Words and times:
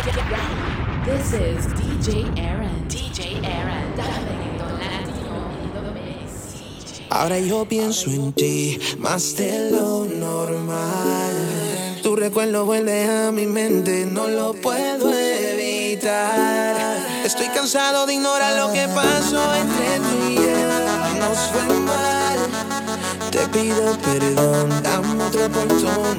This 0.00 1.34
is 1.34 1.66
DJ 1.76 2.24
Aaron. 2.38 2.88
DJ 2.88 3.44
Aaron. 3.44 3.92
Ahora 7.10 7.38
yo 7.38 7.66
pienso 7.66 8.08
en 8.08 8.32
ti, 8.32 8.78
más 8.96 9.36
de 9.36 9.70
lo 9.70 10.06
normal. 10.06 11.34
Tu 12.02 12.16
recuerdo 12.16 12.64
vuelve 12.64 13.04
a 13.04 13.30
mi 13.30 13.44
mente, 13.46 14.06
no 14.06 14.26
lo 14.26 14.54
puedo 14.54 15.12
evitar. 15.12 16.96
Estoy 17.22 17.48
cansado 17.48 18.06
de 18.06 18.14
ignorar 18.14 18.56
lo 18.56 18.72
que 18.72 18.88
pasó 18.88 19.54
entre 19.54 19.98
tú 19.98 20.16
y 20.30 20.36
yo. 20.36 20.40
Nos 21.18 21.38
fue 21.50 21.78
mal. 21.80 22.38
Te 23.30 23.46
pido 23.48 23.98
perdón, 23.98 24.82
dame 24.82 25.24
otra 25.24 25.44
oportunidad. 25.44 26.10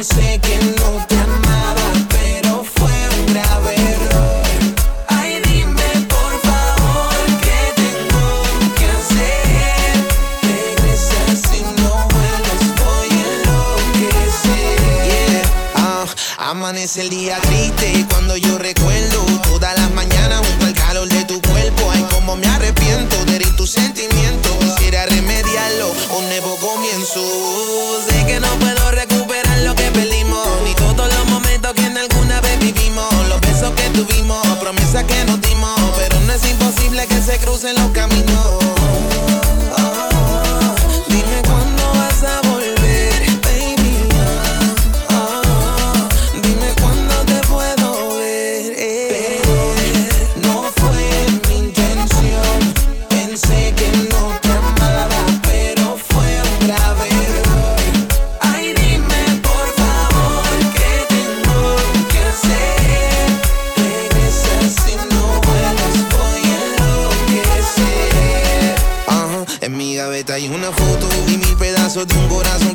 pensé 0.00 0.40
que 0.40 0.56
no 0.78 1.06
te 1.08 1.14
amaba, 1.18 1.88
pero 2.08 2.64
fue 2.64 2.92
un 3.18 3.26
grave 3.34 3.74
error. 3.74 4.42
Ay, 5.08 5.42
dime 5.44 5.90
por 6.08 6.32
favor 6.48 7.14
qué 7.44 7.60
tengo 7.82 8.26
que 8.78 8.86
hacer. 8.98 9.92
Regresas 10.40 11.50
si 11.50 11.60
no 11.82 11.92
vuelves, 12.14 12.62
voy 12.80 13.10
a 13.10 13.28
enloquecer. 13.34 14.78
Yeah. 15.04 15.42
Ah, 15.74 16.06
amanece 16.50 17.02
el 17.02 17.10
día 17.10 17.38
triste 17.42 18.06
cuando 18.08 18.38
yo 18.38 18.56
recuerdo 18.56 19.26
todas 19.42 19.78
las 19.78 19.90
mañanas 19.90 20.40
junto 20.46 20.64
al 20.64 20.72
calor 20.72 21.08
de 21.08 21.24
tu 21.26 21.42
cuerpo. 21.42 21.90
Ay, 21.92 22.06
cómo 22.10 22.36
me 22.36 22.46
arrepiento 22.46 23.19
se 37.30 37.38
crucen 37.38 37.74
los 37.76 37.90
caminos. 37.90 38.79
Una 70.48 70.72
foto 70.72 71.06
y 71.28 71.36
mil 71.36 71.54
pedazos 71.56 72.06
de 72.06 72.14
un 72.14 72.26
corazón 72.28 72.72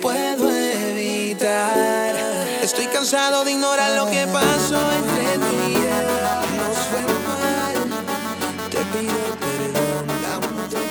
puedo 0.00 0.50
evitar. 0.50 2.14
Estoy 2.62 2.86
cansado 2.86 3.44
de 3.44 3.52
ignorar 3.52 3.92
lo 3.92 4.10
que 4.10 4.26
pasó 4.26 4.80
entre 4.92 5.38
tú 5.38 5.54
y 5.68 5.74
yo. 5.74 5.80
No 6.56 6.66
fue 6.88 7.02
mal, 7.26 7.76
te 8.70 8.78
pido 8.92 9.22
perdón, 9.40 10.06
la 10.22 10.38
oportunidad. 10.38 10.88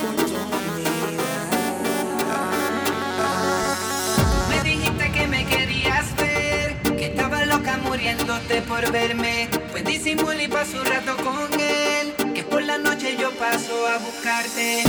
Me 4.48 4.58
dijiste 4.62 5.12
que 5.12 5.26
me 5.26 5.44
querías 5.46 6.16
ver, 6.16 6.76
que 6.96 7.06
estaba 7.06 7.44
loca 7.44 7.76
muriéndote 7.78 8.62
por 8.62 8.90
verme. 8.90 9.48
Pues 9.70 9.84
disimulé 9.84 10.44
y 10.44 10.48
paso 10.48 10.80
un 10.80 10.86
rato 10.86 11.16
con 11.16 11.60
él, 11.60 12.14
que 12.34 12.42
por 12.42 12.62
la 12.62 12.78
noche 12.78 13.16
yo 13.18 13.30
paso 13.32 13.86
a 13.86 13.98
buscarte. 13.98 14.87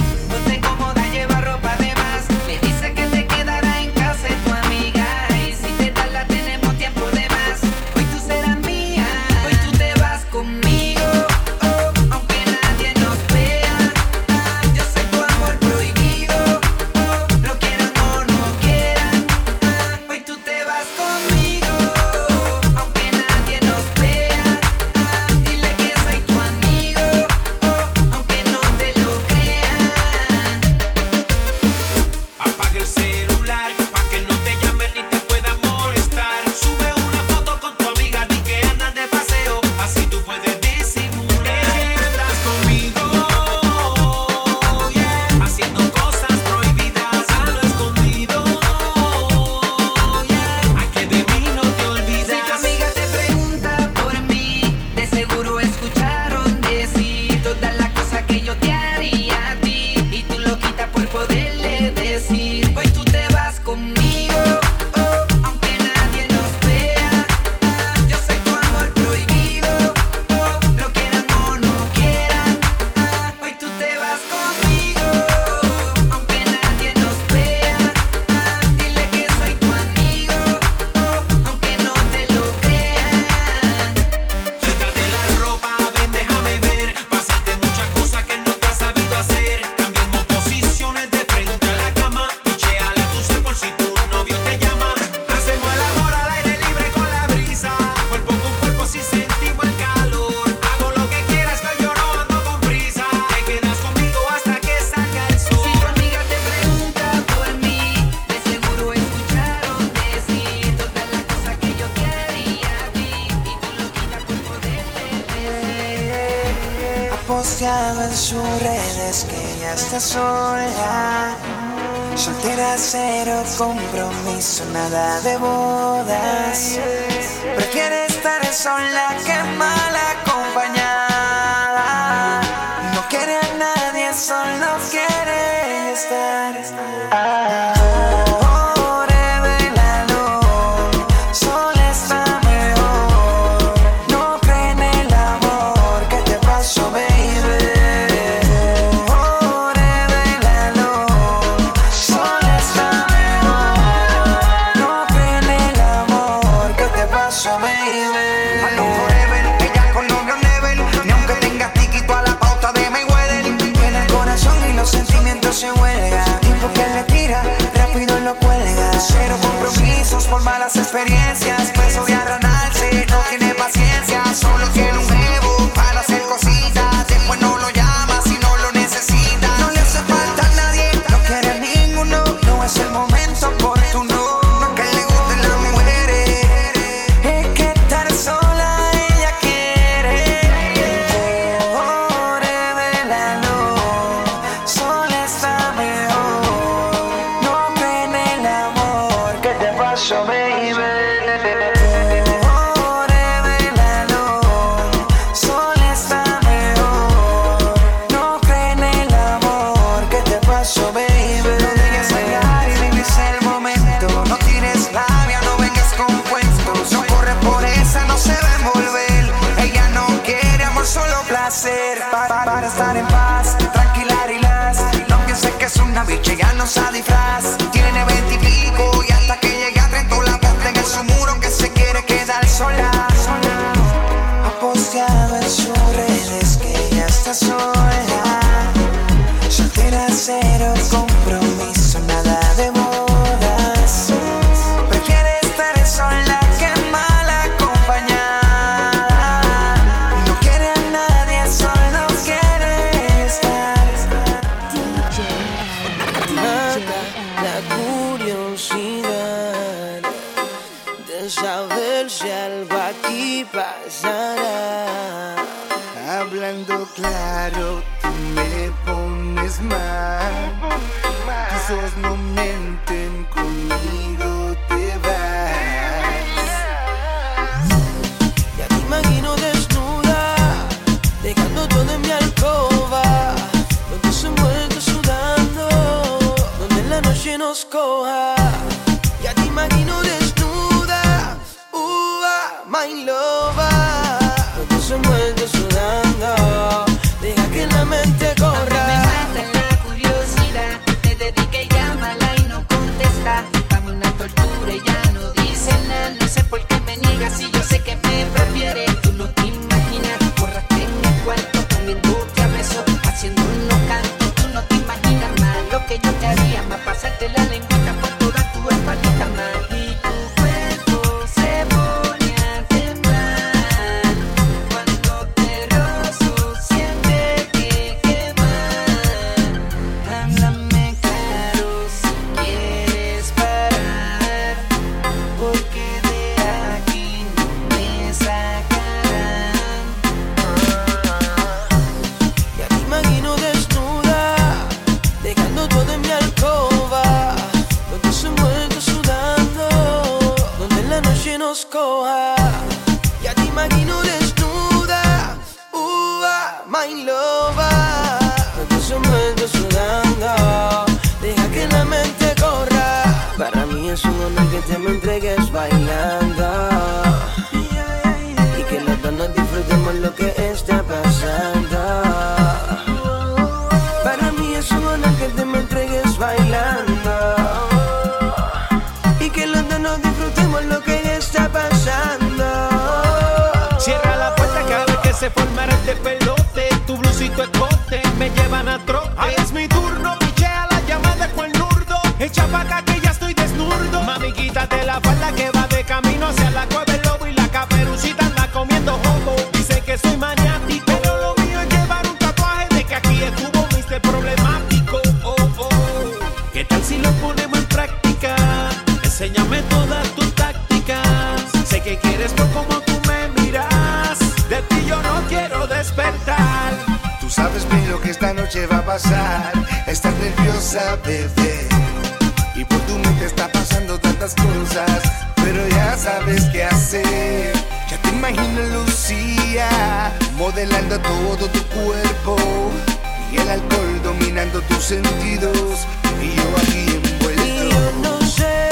y 433.32 433.38
el 433.38 433.50
alcohol 433.50 434.02
dominando 434.04 434.62
tus 434.62 434.84
sentidos 434.84 435.86
y 436.22 436.36
yo 436.36 436.44
aquí 436.58 436.86
envuelto. 436.96 437.46
Y 437.46 437.70
yo 437.70 437.92
no 438.02 438.22
sé 438.22 438.70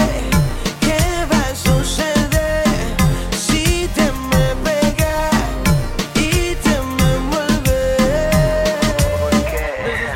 qué 0.82 1.00
va 1.32 1.40
a 1.40 1.56
suceder 1.56 2.66
si 3.32 3.88
te 3.96 4.12
me 4.30 4.56
pegas 4.64 5.34
y 6.16 6.56
te 6.56 6.76
me 6.98 7.08
envuelves. 7.16 7.68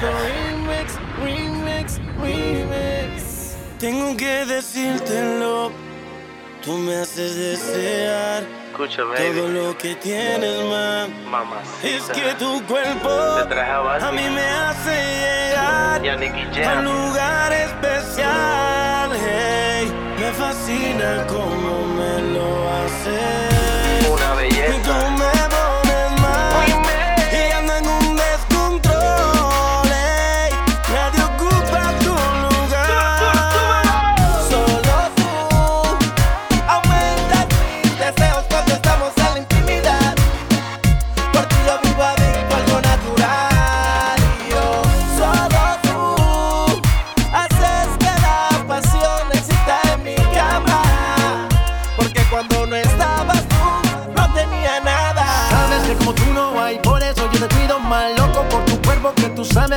Remix, 0.01 0.87
remix, 1.23 1.99
remix. 2.19 3.55
Tengo 3.79 4.17
que 4.17 4.45
decírtelo, 4.45 5.71
tú 6.63 6.77
me 6.77 6.95
haces 6.97 7.35
de 7.35 7.50
todo 8.87 9.47
lo 9.47 9.77
que 9.77 9.95
tienes, 9.95 10.65
man. 10.65 11.13
Es 11.83 12.03
que 12.09 12.33
tu 12.39 12.63
cuerpo 12.65 13.09
a 13.09 14.11
mí 14.11 14.27
me 14.29 14.41
hace 14.41 14.95
llegar 15.21 16.01
a 16.65 16.79
un 16.79 16.85
lugar 16.85 17.53
especial. 17.53 19.09
Me 20.19 20.31
fascina 20.33 21.27
como 21.27 21.85
me 21.95 22.21
lo 22.33 22.69
hace. 22.69 24.09
Una 24.11 24.33
belleza. 24.33 25.10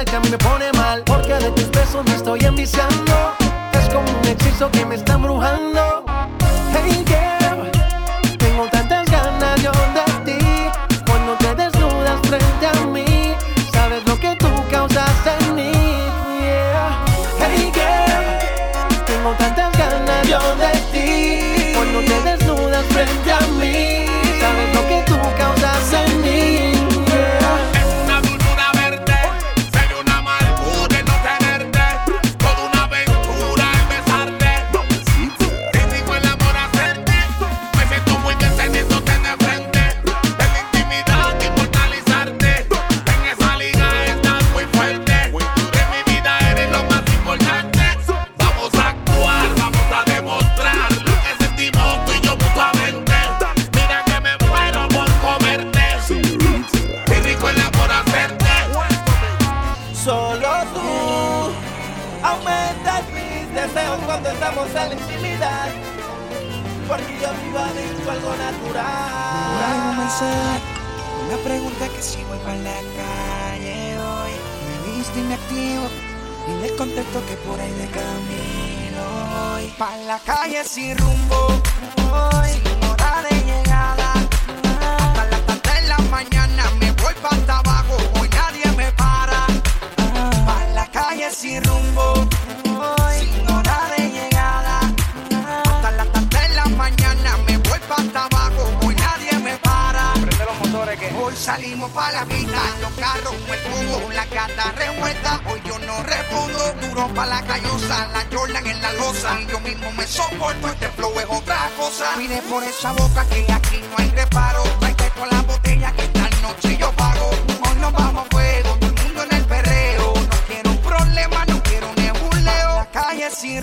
que 0.03 0.17
a 0.17 0.21
mí 0.21 0.29
me 0.31 0.39
pone 0.39 0.73
mal. 0.73 1.03
Porque 1.05 1.35
de 1.35 1.51
tus 1.53 1.71
besos 1.71 2.05
me 2.05 2.15
estoy 2.15 2.41
enviciando. 2.41 3.13
Es 3.73 3.89
como 3.93 4.11
un 4.11 4.27
hechizo 4.27 4.71
que 4.71 4.85
me 4.85 4.97
está 4.97 5.15
embrujando. 5.15 5.64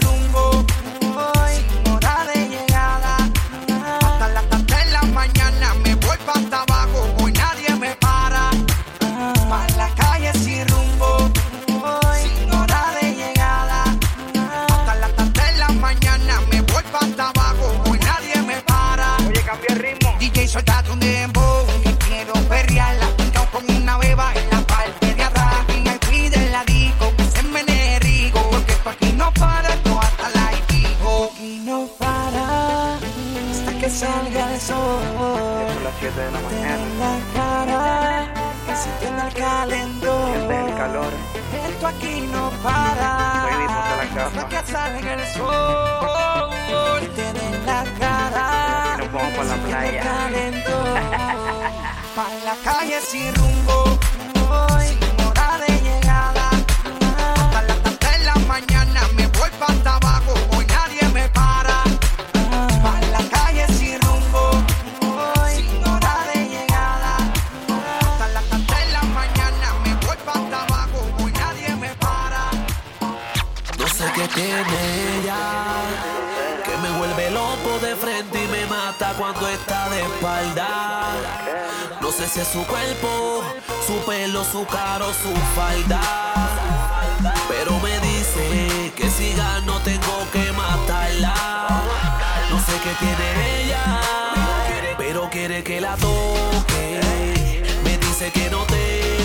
Rumbo, 0.03 0.65
que 44.51 44.71
salga 44.71 45.13
el 45.13 45.27
sol. 45.27 47.09
Tiene 47.15 47.55
en 47.55 47.65
la 47.65 47.83
cara. 47.99 48.97
Nos 48.97 49.11
vamos 49.11 49.33
pa' 49.33 49.43
la 49.43 49.55
playa. 49.55 50.01
calentón. 50.03 50.99
Pa' 52.15 52.27
la 52.43 52.55
calle 52.65 52.99
sin 53.01 53.33
rumbo. 53.35 54.00
No 82.01 82.11
sé 82.11 82.27
si 82.27 82.39
es 82.39 82.47
su 82.47 82.65
cuerpo, 82.65 83.43
su 83.85 83.93
pelo, 84.09 84.43
su 84.43 84.65
caro, 84.65 85.05
su 85.13 85.31
falda. 85.55 86.01
Pero 87.47 87.79
me 87.79 87.99
dice 87.99 88.91
que 88.95 89.07
si 89.09 89.33
gano 89.33 89.79
tengo 89.81 90.27
que 90.33 90.51
matarla. 90.53 91.35
No 92.49 92.57
sé 92.57 92.71
qué 92.83 92.89
tiene 92.99 93.61
ella, 93.61 94.01
pero 94.97 95.29
quiere 95.29 95.63
que 95.63 95.79
la 95.79 95.95
toque. 95.97 96.99
Me 97.83 97.97
dice 97.99 98.31
que 98.31 98.49
no 98.49 98.63
tema, 98.65 99.20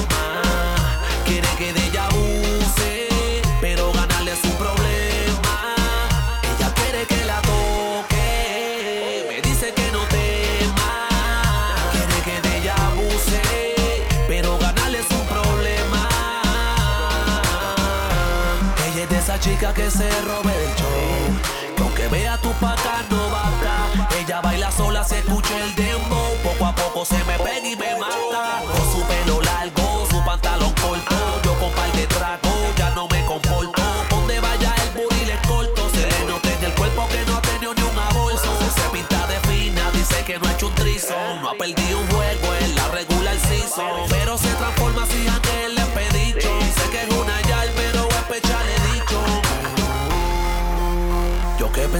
que 19.56 19.90
se 19.90 20.10
robe 20.22 20.52
del 20.52 20.74
show, 20.76 21.76
que 21.76 21.82
aunque 21.82 22.08
vea 22.08 22.36
tu 22.36 22.50
paca 22.60 23.02
no 23.08 23.30
vaca, 23.30 23.88
ella 24.20 24.42
baila 24.42 24.70
sola, 24.70 25.02
se 25.02 25.20
escucha 25.20 25.56
el 25.58 25.74
dembow, 25.74 26.36
poco 26.44 26.66
a 26.66 26.74
poco 26.74 27.06
se 27.06 27.16
me 27.24 27.38
pega 27.38 27.66
y 27.66 27.74
me 27.74 27.96
mata. 27.96 28.62
Con 28.70 28.92
su 28.92 29.06
pelo 29.06 29.40
largo, 29.40 30.06
su 30.10 30.22
pantalón 30.24 30.74
corto, 30.74 31.40
yo 31.42 31.58
con 31.58 31.72
par 31.72 31.90
de 31.92 32.06
trago, 32.06 32.50
ya 32.76 32.90
no 32.90 33.08
me 33.08 33.24
comporto. 33.24 33.82
Donde 34.10 34.40
vaya 34.40 34.74
el 34.84 34.90
booty 34.90 35.24
le 35.24 35.38
corto, 35.48 35.88
se 35.90 36.02
le 36.02 36.66
el 36.66 36.74
cuerpo 36.74 37.08
que 37.08 37.24
no 37.24 37.38
ha 37.38 37.42
tenido 37.42 37.74
ni 37.74 37.82
un 37.82 37.98
abolso. 37.98 38.58
Se 38.74 38.88
pinta 38.90 39.26
de 39.26 39.40
fina, 39.48 39.90
dice 39.92 40.22
que 40.24 40.38
no 40.38 40.48
ha 40.48 40.52
hecho 40.52 40.66
un 40.68 40.74
trison, 40.74 41.40
no 41.40 41.48
ha 41.48 41.54
perdido 41.54 41.98
un 41.98 42.06
juego 42.08 42.54
en 42.60 42.74
la 42.74 42.88
regular 42.88 43.36
season, 43.48 44.06
pero 44.10 44.36
se 44.36 44.52
transforma 44.54 45.06
si 45.06 45.25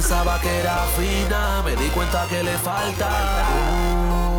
pensaba 0.09 0.41
que 0.41 0.61
era 0.61 0.87
fina, 0.97 1.63
me 1.65 1.75
di 1.75 1.89
cuenta 1.89 2.27
que 2.29 2.41
le 2.41 2.57
falta. 2.59 3.09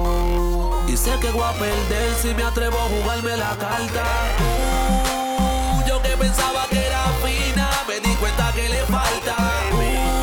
Uh, 0.01 0.89
y 0.89 0.95
sé 0.95 1.11
que 1.19 1.29
voy 1.31 1.43
a 1.43 1.51
perder 1.59 2.13
si 2.21 2.33
me 2.33 2.43
atrevo 2.43 2.77
a 2.77 2.83
jugarme 2.83 3.35
la 3.35 3.53
carta. 3.57 4.05
Yo 5.85 6.01
que 6.01 6.15
pensaba 6.15 6.67
que 6.69 6.79
era 6.79 7.03
fina, 7.21 7.69
me 7.85 7.99
di 7.99 8.15
cuenta 8.15 8.53
que 8.53 8.69
le 8.69 8.79
falta. 8.85 10.16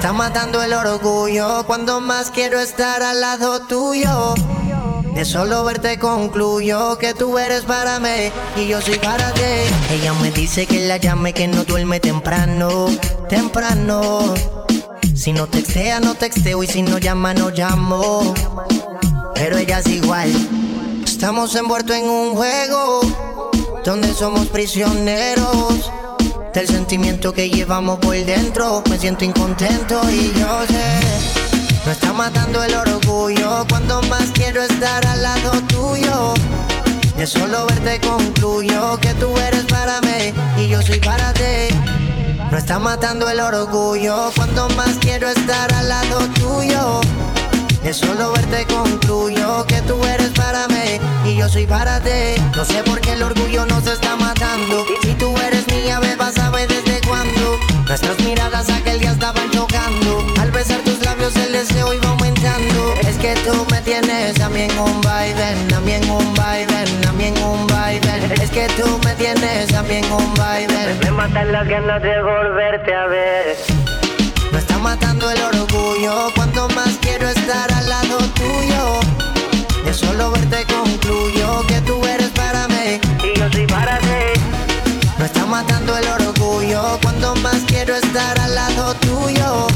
Está 0.00 0.14
matando 0.14 0.62
el 0.62 0.72
orgullo 0.72 1.66
cuando 1.66 2.00
más 2.00 2.30
quiero 2.30 2.58
estar 2.58 3.02
al 3.02 3.20
lado 3.20 3.60
tuyo. 3.66 4.32
De 5.14 5.26
solo 5.26 5.62
verte 5.62 5.98
concluyo 5.98 6.96
que 6.96 7.12
tú 7.12 7.36
eres 7.36 7.64
para 7.64 8.00
mí 8.00 8.32
y 8.56 8.66
yo 8.66 8.80
soy 8.80 8.98
para 8.98 9.30
ti. 9.34 9.42
Ella 9.90 10.14
me 10.14 10.30
dice 10.30 10.64
que 10.64 10.88
la 10.88 10.96
llame, 10.96 11.34
que 11.34 11.46
no 11.48 11.64
duerme 11.64 12.00
temprano, 12.00 12.86
temprano. 13.28 14.32
Si 15.14 15.34
no 15.34 15.46
textea, 15.46 16.00
no 16.00 16.14
texteo 16.14 16.62
y 16.62 16.66
si 16.66 16.80
no 16.80 16.96
llama, 16.96 17.34
no 17.34 17.50
llamo. 17.50 18.32
Pero 19.34 19.58
ella 19.58 19.80
es 19.80 19.86
igual. 19.88 20.32
Estamos 21.04 21.54
envueltos 21.56 21.94
en 21.94 22.08
un 22.08 22.36
juego 22.36 23.02
donde 23.84 24.14
somos 24.14 24.46
prisioneros 24.46 25.90
del 26.52 26.66
sentimiento 26.66 27.32
que 27.32 27.48
llevamos 27.48 27.98
por 27.98 28.16
dentro. 28.16 28.82
Me 28.88 28.98
siento 28.98 29.24
incontento 29.24 30.00
y 30.10 30.32
yo 30.38 30.66
sé. 30.66 31.00
No 31.86 31.92
está 31.92 32.12
matando 32.12 32.62
el 32.62 32.74
orgullo 32.74 33.64
cuando 33.68 34.02
más 34.02 34.30
quiero 34.32 34.62
estar 34.62 35.06
al 35.06 35.22
lado 35.22 35.52
tuyo. 35.68 36.34
De 37.16 37.26
solo 37.26 37.66
verte 37.66 38.00
concluyo 38.00 38.98
que 39.00 39.14
tú 39.14 39.36
eres 39.38 39.64
para 39.64 40.00
mí 40.00 40.32
y 40.58 40.68
yo 40.68 40.82
soy 40.82 41.00
para 41.00 41.32
ti. 41.32 41.74
No 42.50 42.58
está 42.58 42.78
matando 42.78 43.28
el 43.28 43.40
orgullo 43.40 44.30
cuando 44.34 44.68
más 44.70 44.96
quiero 45.00 45.28
estar 45.28 45.72
al 45.72 45.88
lado 45.88 46.18
tuyo. 46.40 47.00
De 47.82 47.94
solo 47.94 48.32
verte 48.32 48.66
concluyo 48.66 49.64
que 49.66 49.80
tú 49.82 49.98
eres 50.04 50.30
para 50.30 50.68
mí 50.68 51.00
y 51.24 51.36
yo 51.36 51.48
soy 51.48 51.66
para 51.66 51.98
ti. 52.00 52.40
No 52.54 52.62
sé 52.64 52.82
por 52.82 53.00
qué 53.00 53.14
el 53.14 53.22
orgullo 53.22 53.64
nos 53.66 53.86
está 53.86 54.16
matando. 54.16 54.84
Si 55.00 55.14
tú 55.14 55.34
eres 55.46 55.66
mía, 55.68 55.98
beba, 55.98 56.30
sabe 56.30 56.66
desde 56.66 57.00
cuándo. 57.08 57.58
Nuestras 57.86 58.18
miradas 58.20 58.68
aquel 58.68 59.00
día 59.00 59.12
estaban 59.12 59.50
chocando. 59.50 60.24
Al 60.40 60.50
besar 60.50 60.80
tus 60.80 61.00
labios 61.04 61.34
el 61.36 61.52
deseo 61.52 61.94
iba 61.94 62.10
aumentando. 62.10 62.94
Es 63.08 63.16
que 63.16 63.34
tú 63.46 63.66
me 63.70 63.80
tienes 63.80 64.38
en 64.38 64.78
un 64.78 65.00
baile, 65.00 65.50
en 65.50 66.10
un 66.10 66.34
baile, 66.34 66.84
en 67.18 67.42
un 67.42 67.66
baile. 67.66 68.34
Es 68.42 68.50
que 68.50 68.68
tú 68.78 69.00
me 69.04 69.14
tienes 69.14 69.72
en 69.72 70.12
un 70.12 70.34
baile. 70.34 70.94
Me 71.02 71.10
matan 71.12 71.50
las 71.50 71.66
ganas 71.66 72.02
de 72.02 72.22
volverte 72.22 72.94
a 72.94 73.06
ver. 73.06 73.89
Me 74.52 74.58
está 74.58 74.78
matando 74.78 75.30
el 75.30 75.40
orgullo. 75.42 76.32
Cuanto 76.34 76.68
más 76.70 76.96
quiero 77.00 77.28
estar 77.28 77.72
al 77.72 77.88
lado 77.88 78.18
tuyo. 78.34 79.00
De 79.84 79.94
solo 79.94 80.30
verte 80.32 80.64
concluyo 80.66 81.66
que 81.66 81.80
tú 81.82 82.04
eres 82.06 82.30
para 82.30 82.66
mí. 82.68 83.00
Y 83.22 83.38
yo 83.38 83.50
soy 83.52 83.66
para 83.66 83.98
ti. 83.98 84.40
Me 85.18 85.26
está 85.26 85.46
matando 85.46 85.96
el 85.96 86.08
orgullo. 86.08 86.98
Cuanto 87.02 87.34
más 87.36 87.58
quiero 87.66 87.94
estar 87.94 88.38
al 88.38 88.54
lado 88.54 88.94
tuyo. 88.94 89.66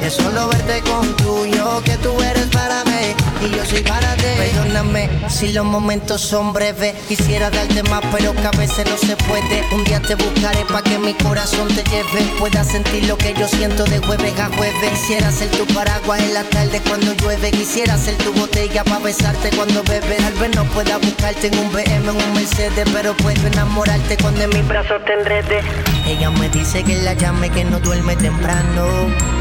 De 0.00 0.10
solo 0.10 0.48
verte 0.48 0.80
concluyo 0.90 1.82
que 1.84 1.96
tú 1.98 2.18
eres 2.22 2.46
para 2.46 2.82
mí 2.84 3.14
y 3.42 3.54
yo 3.54 3.64
soy 3.64 3.82
para 3.82 4.14
ti. 4.16 4.22
Perdóname 4.38 5.10
si 5.28 5.52
los 5.52 5.64
momentos 5.64 6.22
son 6.22 6.52
breves. 6.52 6.94
Quisiera 7.06 7.50
darte 7.50 7.82
más, 7.84 8.00
pero 8.10 8.32
que 8.32 8.46
a 8.46 8.50
veces 8.52 8.88
no 8.88 8.96
se 8.96 9.16
puede. 9.16 9.62
Un 9.72 9.84
día 9.84 10.00
te 10.00 10.14
buscaré 10.14 10.64
para 10.64 10.82
que 10.82 10.98
mi 10.98 11.12
corazón 11.14 11.68
te 11.68 11.84
lleve. 11.84 12.22
Puedas 12.38 12.68
sentir 12.68 13.04
lo 13.06 13.18
que 13.18 13.34
yo 13.34 13.46
siento 13.46 13.84
de 13.84 13.98
jueves 13.98 14.38
a 14.40 14.46
jueves. 14.56 14.90
Quisiera 15.00 15.30
ser 15.30 15.50
tu 15.50 15.66
paraguas 15.74 16.20
en 16.20 16.34
la 16.34 16.44
tarde 16.44 16.80
cuando 16.88 17.12
llueve. 17.12 17.50
Quisiera 17.50 17.98
ser 17.98 18.16
tu 18.16 18.32
botella 18.32 18.82
para 18.84 19.00
besarte 19.00 19.50
cuando 19.50 19.82
bebes. 19.84 20.16
Tal 20.16 20.32
vez 20.34 20.56
no 20.56 20.64
pueda 20.64 20.96
buscarte 20.96 21.48
en 21.48 21.58
un 21.58 21.70
BM, 21.72 21.94
en 21.94 22.08
un 22.08 22.34
Mercedes, 22.34 22.88
pero 22.92 23.14
puedo 23.16 23.46
enamorarte 23.46 24.16
cuando 24.16 24.42
en 24.44 24.50
mis 24.50 24.66
brazos 24.66 25.04
te 25.04 25.12
enrede. 25.12 25.62
Ella 26.10 26.28
me 26.28 26.48
dice 26.48 26.82
que 26.82 27.00
la 27.02 27.14
llame, 27.14 27.50
que 27.50 27.64
no 27.64 27.78
duerme 27.78 28.16
temprano, 28.16 28.84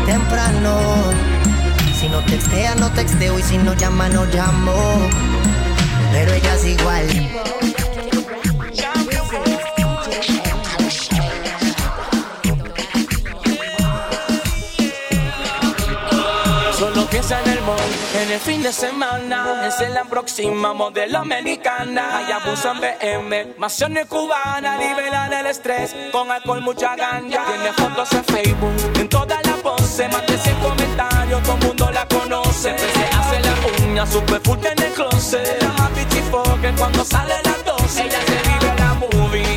temprano. 0.06 0.78
Si 2.00 2.08
no 2.08 2.24
textea, 2.26 2.76
no 2.76 2.92
texteo 2.92 3.40
y 3.40 3.42
si 3.42 3.58
no 3.58 3.74
llama, 3.74 4.08
no 4.08 4.24
llamo. 4.26 4.76
Pero 6.12 6.32
ella 6.32 6.54
es 6.54 6.66
igual. 6.66 7.08
En 18.30 18.36
el 18.36 18.40
fin 18.40 18.62
de 18.62 18.72
semana. 18.72 19.66
Es 19.68 19.82
en 19.82 19.94
la 19.94 20.04
próxima 20.04 20.74
modelo 20.74 21.18
americana. 21.18 22.18
Hay 22.18 22.32
abusan 22.32 22.80
BM, 22.80 23.56
maciones 23.58 24.06
cubanas. 24.06 24.78
Liberan 24.80 25.34
el 25.34 25.48
estrés 25.48 25.96
con 26.12 26.30
alcohol, 26.30 26.62
mucha 26.62 26.96
ganja. 26.96 27.44
Tiene 27.46 27.74
fotos 27.74 28.14
en 28.14 28.26
Facebook, 28.26 29.00
en 29.00 29.10
toda 29.10 29.42
la 29.44 29.56
pose. 29.64 30.08
Más 30.10 30.28
de 30.28 30.38
100 30.38 30.56
comentarios, 30.60 31.44
todo 31.44 31.56
el 31.56 31.66
mundo 31.66 31.92
la 31.92 32.08
conoce. 32.08 32.78
Se 32.78 33.06
hace 33.18 33.40
la 33.40 33.86
uña, 33.86 34.06
super 34.06 34.42
full 34.42 34.60
en 34.64 34.84
el 34.84 34.94
closet. 34.94 35.62
La 35.62 35.70
más 35.70 35.90
que 36.62 36.72
cuando 36.78 37.04
sale 37.04 37.34
las 37.44 37.66
12. 37.66 38.04
Ella 38.04 38.20
se 38.28 38.50
vive 38.50 38.76
la 38.78 38.94
movie. 38.94 39.49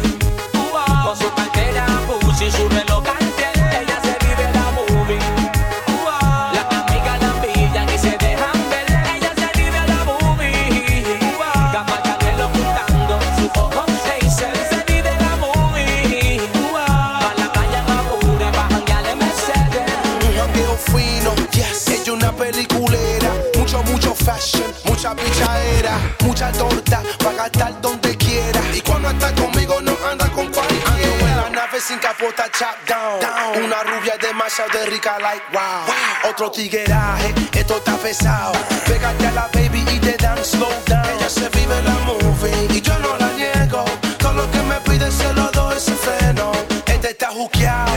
Sin 31.92 31.98
capota, 32.00 32.48
chop 32.50 32.76
down. 32.86 33.64
Una 33.64 33.82
rubia 33.82 34.16
demasiado 34.16 34.70
de 34.78 34.86
rica, 34.86 35.18
like 35.18 35.44
wow. 35.52 36.30
Otro 36.30 36.50
tigueraje, 36.50 37.34
esto 37.52 37.76
está 37.76 37.96
pesado. 37.96 38.52
Pégate 38.86 39.26
a 39.26 39.32
la 39.32 39.48
baby 39.52 39.84
y 39.92 39.98
te 39.98 40.16
dan 40.16 40.42
slow 40.44 40.72
down. 40.86 41.04
Ella 41.16 41.28
se 41.28 41.48
vive 41.50 41.82
la 41.82 41.96
movie 42.06 42.66
y 42.70 42.80
yo 42.80 42.98
no 42.98 43.16
la 43.18 43.28
niego. 43.32 43.84
Todo 44.18 44.32
lo 44.32 44.50
que 44.50 44.62
me 44.62 44.76
pide 44.80 45.10
se 45.10 45.32
lo 45.34 45.50
doy 45.50 45.76
ese 45.76 45.94
freno. 45.94 46.52
Este 46.86 47.10
está 47.10 47.28
juqueado, 47.28 47.91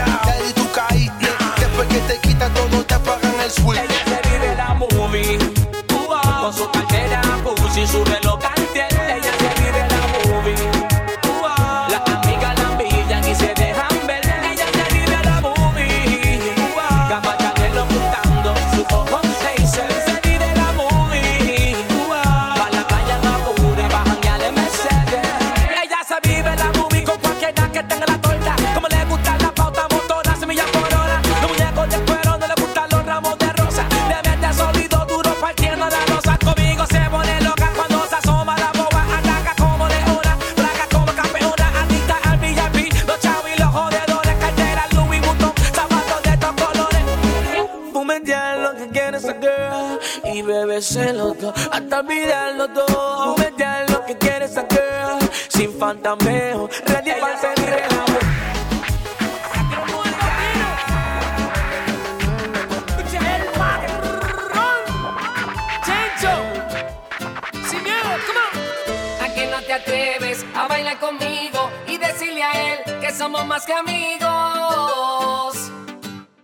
conmigo 71.06 71.70
y 71.88 71.98
decirle 71.98 72.42
a 72.42 72.74
él 72.74 72.80
que 73.00 73.12
somos 73.14 73.46
más 73.46 73.66
que 73.66 73.74
amigos? 73.74 75.72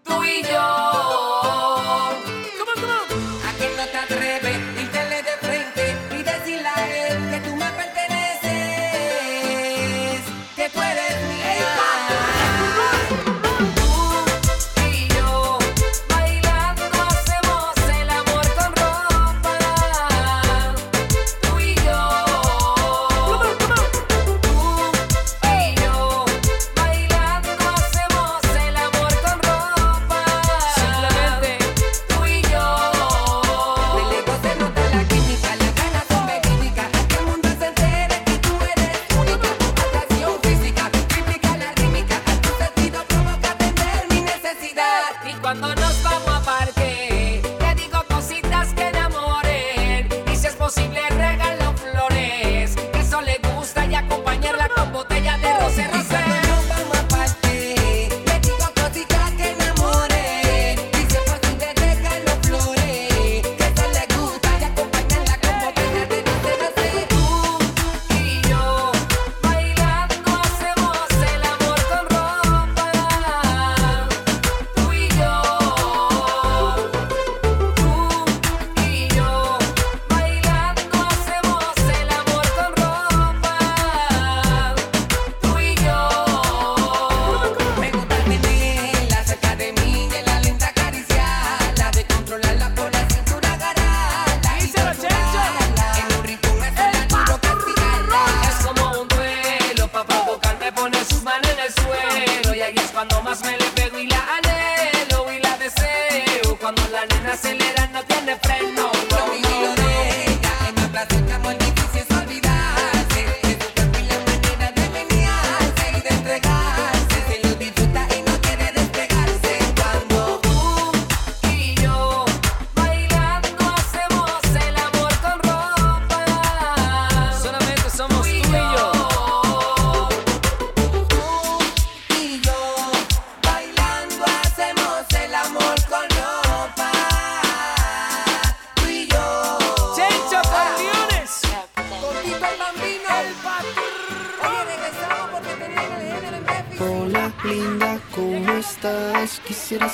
Tú 0.04 0.24
y 0.24 0.44
yo. 0.44 0.60
¿A 3.48 3.54
que 3.58 3.68
no 3.76 3.86
te 3.92 3.98
atreves 3.98 4.81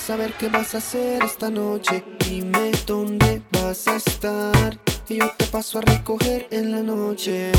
saber 0.08 0.32
qué 0.40 0.48
vas 0.48 0.74
a 0.74 0.78
hacer 0.78 1.22
esta 1.22 1.50
noche. 1.50 2.02
Dime 2.20 2.72
dónde 2.86 3.42
vas 3.52 3.90
a 3.90 3.98
estar. 3.98 4.80
Y 5.10 5.18
yo 5.18 5.30
te 5.38 5.46
paso 5.48 5.80
a 5.80 5.82
recoger 5.82 6.48
en 6.50 6.72
la 6.72 6.82
noche. 6.82 7.52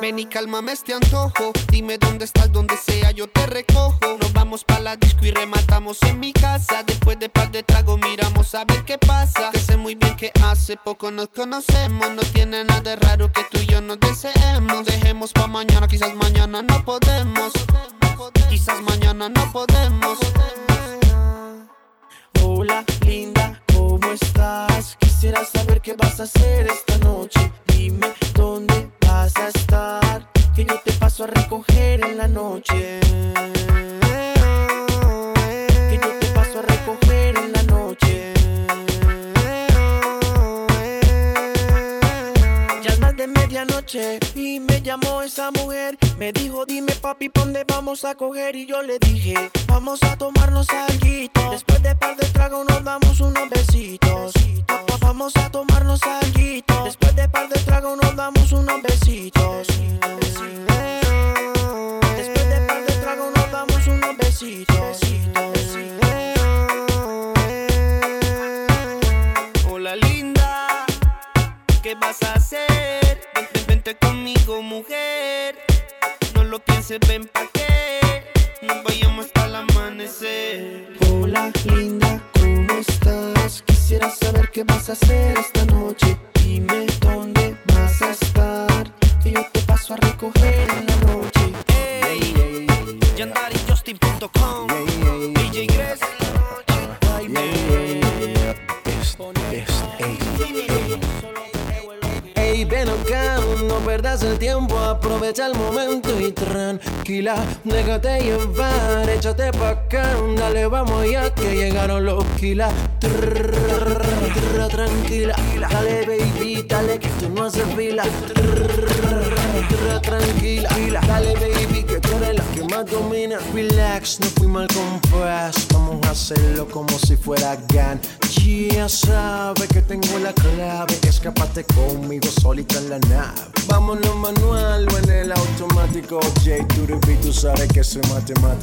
Ven 0.00 0.20
y 0.20 0.26
cálmame 0.26 0.70
este 0.70 0.94
antojo. 0.94 1.50
Dime 1.68 1.98
dónde 1.98 2.26
estás, 2.26 2.52
donde 2.52 2.76
sea, 2.76 3.10
yo 3.10 3.26
te 3.26 3.44
recojo. 3.46 3.98
Nos 4.20 4.32
vamos 4.32 4.62
pa' 4.62 4.78
la 4.78 4.94
disco 4.94 5.26
y 5.26 5.32
rematamos 5.32 6.00
en 6.02 6.20
mi 6.20 6.32
casa. 6.32 6.84
Después 6.84 7.18
de 7.18 7.28
par 7.28 7.50
de 7.50 7.64
trago, 7.64 7.98
miramos 7.98 8.54
a 8.54 8.64
ver 8.64 8.84
qué 8.84 8.98
pasa. 8.98 9.50
Que 9.50 9.58
sé 9.58 9.76
muy 9.76 9.96
bien 9.96 10.14
que 10.14 10.30
hace 10.44 10.76
poco 10.76 11.10
nos 11.10 11.26
conocemos. 11.30 12.08
No 12.10 12.22
tiene 12.32 12.62
nada 12.62 12.82
de 12.82 12.94
raro 12.94 13.32
que 13.32 13.42
tú 13.50 13.58
y 13.58 13.66
yo 13.66 13.80
nos 13.80 13.98
deseemos. 13.98 14.84
Dejemos 14.84 15.32
pa' 15.32 15.48
mañana, 15.48 15.88
quizás 15.88 16.14
mañana 16.14 16.62
no 16.62 16.84
podemos. 16.84 17.52
Quizás 18.48 18.80
mañana 18.82 19.28
no 19.28 19.52
podemos. 19.52 20.18
Hola, 22.42 22.84
linda, 23.06 23.60
¿cómo 23.74 24.12
estás? 24.12 24.96
Quisiera 25.00 25.44
saber 25.44 25.80
qué 25.80 25.94
vas 25.94 26.20
a 26.20 26.24
hacer 26.24 26.66
esta 26.66 26.98
noche. 26.98 27.52
Dime 27.66 28.12
dónde 28.34 28.90
vas 29.00 29.34
a 29.36 29.48
estar. 29.48 30.30
Que 30.54 30.64
yo 30.64 30.78
te 30.84 30.92
paso 30.92 31.24
a 31.24 31.26
recoger 31.28 32.04
en 32.04 32.18
la 32.18 32.28
noche. 32.28 33.00
Que 35.88 35.98
yo 36.02 36.18
te 36.20 36.26
paso 36.34 36.58
a 36.58 36.62
recoger 36.62 37.36
en 37.36 37.52
la 37.52 37.62
noche. 37.62 38.34
Ya 42.82 42.92
es 42.92 43.00
más 43.00 43.16
de 43.16 43.26
medianoche 43.26 44.18
y 44.34 44.60
me 44.60 44.80
llamó 44.82 45.22
esa 45.22 45.50
mujer. 45.50 45.98
Me 46.22 46.32
dijo, 46.32 46.64
dime 46.64 46.92
papi, 47.02 47.28
¿pa' 47.30 47.40
¿dónde 47.40 47.64
vamos 47.66 48.04
a 48.04 48.14
coger? 48.14 48.54
Y 48.54 48.64
yo 48.64 48.80
le 48.80 49.00
dije, 49.00 49.34
vamos 49.66 50.00
a 50.04 50.16
tomarnos 50.16 50.68
algo. 50.70 51.50
Después 51.50 51.82
de 51.82 51.96
par 51.96 52.16
de 52.16 52.24
tragos 52.28 52.64
nos 52.64 52.84
damos 52.84 53.20
unos 53.20 53.50
besitos. 53.50 54.32
Vamos 55.00 55.36
a 55.36 55.50
tomarnos 55.50 56.00
algo. 56.04 56.84
Después 56.84 57.16
de 57.16 57.28
par 57.28 57.48
de 57.48 57.58
tragos 57.64 57.98
nos 58.00 58.14
damos 58.14 58.52
unos 58.52 58.82
besitos. 58.82 59.66
Después 62.16 62.48
de 62.48 62.66
par 62.68 62.86
de 62.86 62.92
tragos 63.00 63.32
nos 63.34 63.50
damos 63.50 63.86
unos 63.88 64.16
besitos. 64.16 64.71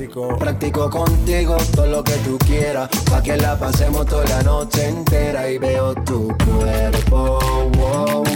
Practico 0.08 0.90
contigo 0.90 1.58
todo 1.76 1.86
lo 1.88 2.02
que 2.02 2.14
tú 2.24 2.38
quieras, 2.48 2.88
pa' 3.10 3.22
que 3.22 3.36
la 3.36 3.60
pasemos 3.60 4.06
toda 4.06 4.24
la 4.28 4.42
noche 4.44 4.88
entera 4.88 5.50
y 5.50 5.58
veo 5.58 5.94
tu 6.06 6.30
cuerpo. 6.46 8.29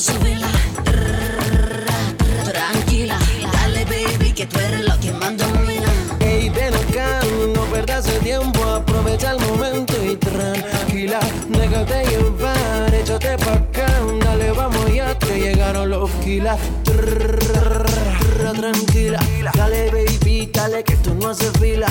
Tranquila, 0.00 0.48
dale 3.52 3.84
baby, 3.84 4.32
que 4.32 4.46
tú 4.46 4.58
eres 4.58 4.88
lo 4.88 4.98
que 4.98 5.12
más 5.12 5.36
domina. 5.36 5.92
Ey, 6.20 6.48
ven 6.48 6.74
acá, 6.74 7.20
no 7.54 7.60
perdas 7.64 8.08
el 8.08 8.18
tiempo, 8.20 8.64
aprovecha 8.64 9.32
el 9.32 9.40
momento 9.40 10.02
y 10.02 10.16
tranquila, 10.16 11.20
déjate 11.50 12.06
llevar, 12.06 12.94
échate 12.94 13.36
pa' 13.44 13.52
acá, 13.52 13.88
dale, 14.24 14.52
vamos 14.52 14.90
ya 14.90 15.18
que 15.18 15.38
llegaron 15.38 15.90
los 15.90 16.10
kilas. 16.24 16.58
Tranquila, 18.56 19.20
dale 19.54 19.90
baby, 19.90 20.48
dale 20.50 20.82
que 20.82 20.96
tú 20.96 21.14
no 21.14 21.28
haces 21.28 21.52
fila. 21.60 21.88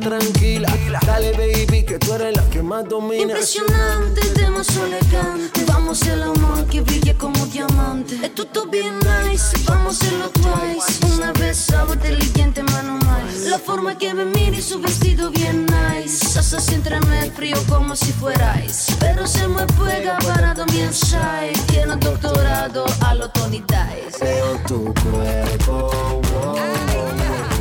Tranquila, 0.00 0.68
dale 1.14 1.32
baby, 1.32 1.84
que 1.84 1.98
tú 1.98 2.12
eres 2.14 2.36
la 2.36 2.44
que 2.50 2.62
más 2.62 2.88
domina. 2.88 3.22
Impresionante, 3.22 4.20
demasiado 4.34 4.86
elegante. 4.86 5.64
Vamos 5.66 6.02
a 6.02 6.12
el 6.12 6.22
amor 6.22 6.66
que 6.66 6.80
brille 6.80 7.14
como 7.16 7.46
diamante. 7.46 8.18
Es 8.22 8.34
todo 8.34 8.66
bien 8.66 8.94
nice, 8.98 9.56
vamos 9.66 10.02
a 10.02 10.06
hacerlo 10.06 10.30
twice. 10.30 11.14
Una 11.14 11.32
vez 11.32 11.56
sábado 11.56 11.94
inteligente, 11.94 12.62
mano 12.62 12.98
más. 13.06 13.44
La 13.46 13.58
forma 13.58 13.96
que 13.96 14.12
me 14.12 14.24
mira 14.24 14.56
y 14.56 14.62
su 14.62 14.80
vestido 14.80 15.30
bien 15.30 15.66
nice. 15.66 16.26
Sasa 16.26 16.60
sin 16.60 16.82
el 16.86 17.30
frío 17.32 17.56
como 17.68 17.94
si 17.94 18.12
fuerais. 18.12 18.86
Pero 18.98 19.26
se 19.26 19.46
me 19.46 19.66
pega 19.66 20.18
parado 20.18 20.64
mi 20.66 20.80
shy. 20.90 21.52
Tiene 21.68 21.96
doctorado 21.96 22.86
a 23.00 23.14
lo 23.14 23.28
Tony 23.30 23.62
Dice. 23.62 24.24
Veo 24.24 24.58
tu 24.66 24.92
cuerpo, 24.94 25.90
wow, 26.32 26.54
Mucha 26.54 27.53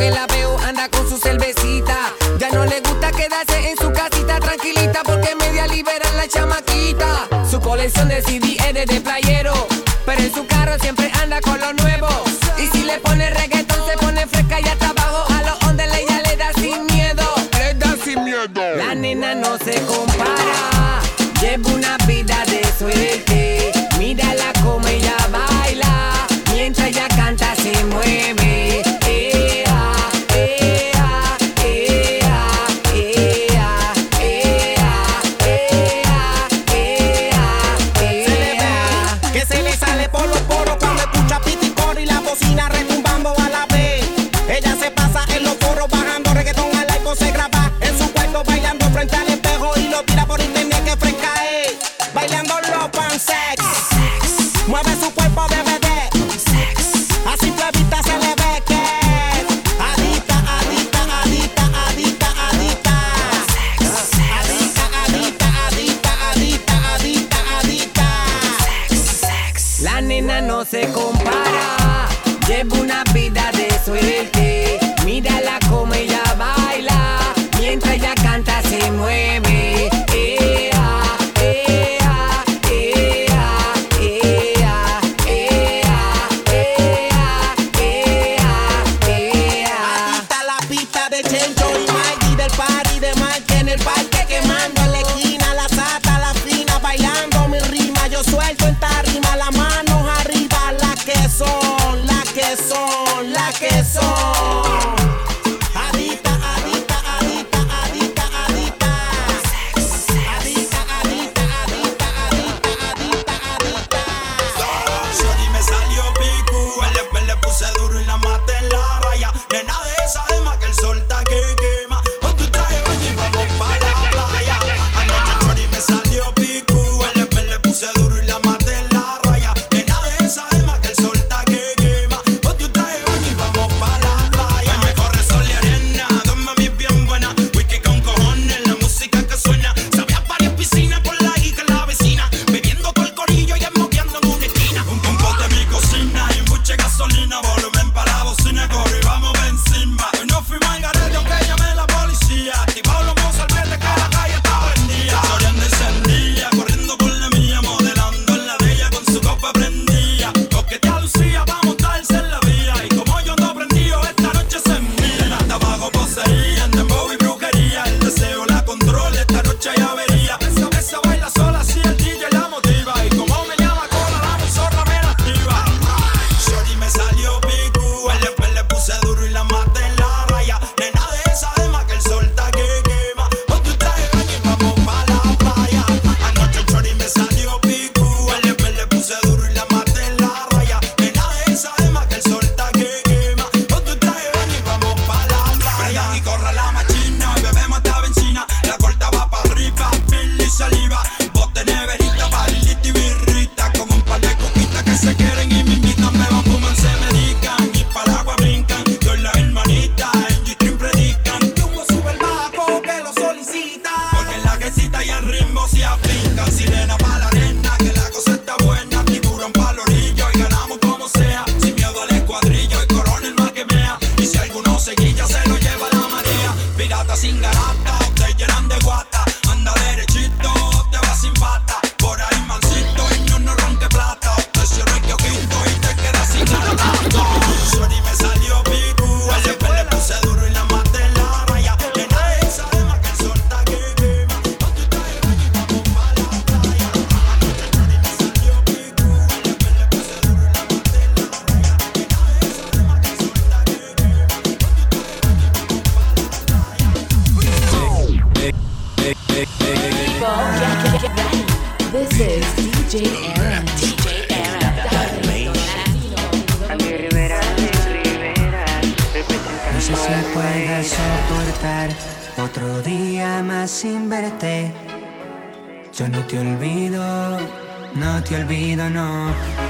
que 0.00 0.10
la 0.10 0.26
veo 0.28 0.56
anda 0.60 0.88
con 0.88 1.06
su 1.08 1.18
cervecita. 1.18 2.14
Ya 2.38 2.48
no 2.50 2.64
le 2.64 2.80
gusta 2.80 3.12
quedarse 3.12 3.70
en 3.70 3.76
su 3.76 3.92
casita 3.92 4.40
tranquilita 4.40 5.02
porque 5.04 5.34
media 5.36 5.66
libera 5.66 6.10
la 6.16 6.26
chamaquita. 6.26 7.28
Su 7.50 7.60
colección 7.60 8.08
de 8.08 8.22
CD 8.22 8.56
es 8.66 8.86
de 8.88 9.00
playero. 9.02 9.59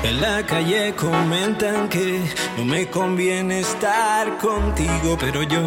En 0.05 0.21
la 0.21 0.47
calle 0.47 0.95
comentan 0.95 1.89
que 1.89 2.21
no 2.57 2.65
me 2.65 2.87
conviene 2.87 3.61
estar 3.61 4.39
contigo, 4.39 5.17
pero 5.19 5.43
yo 5.43 5.61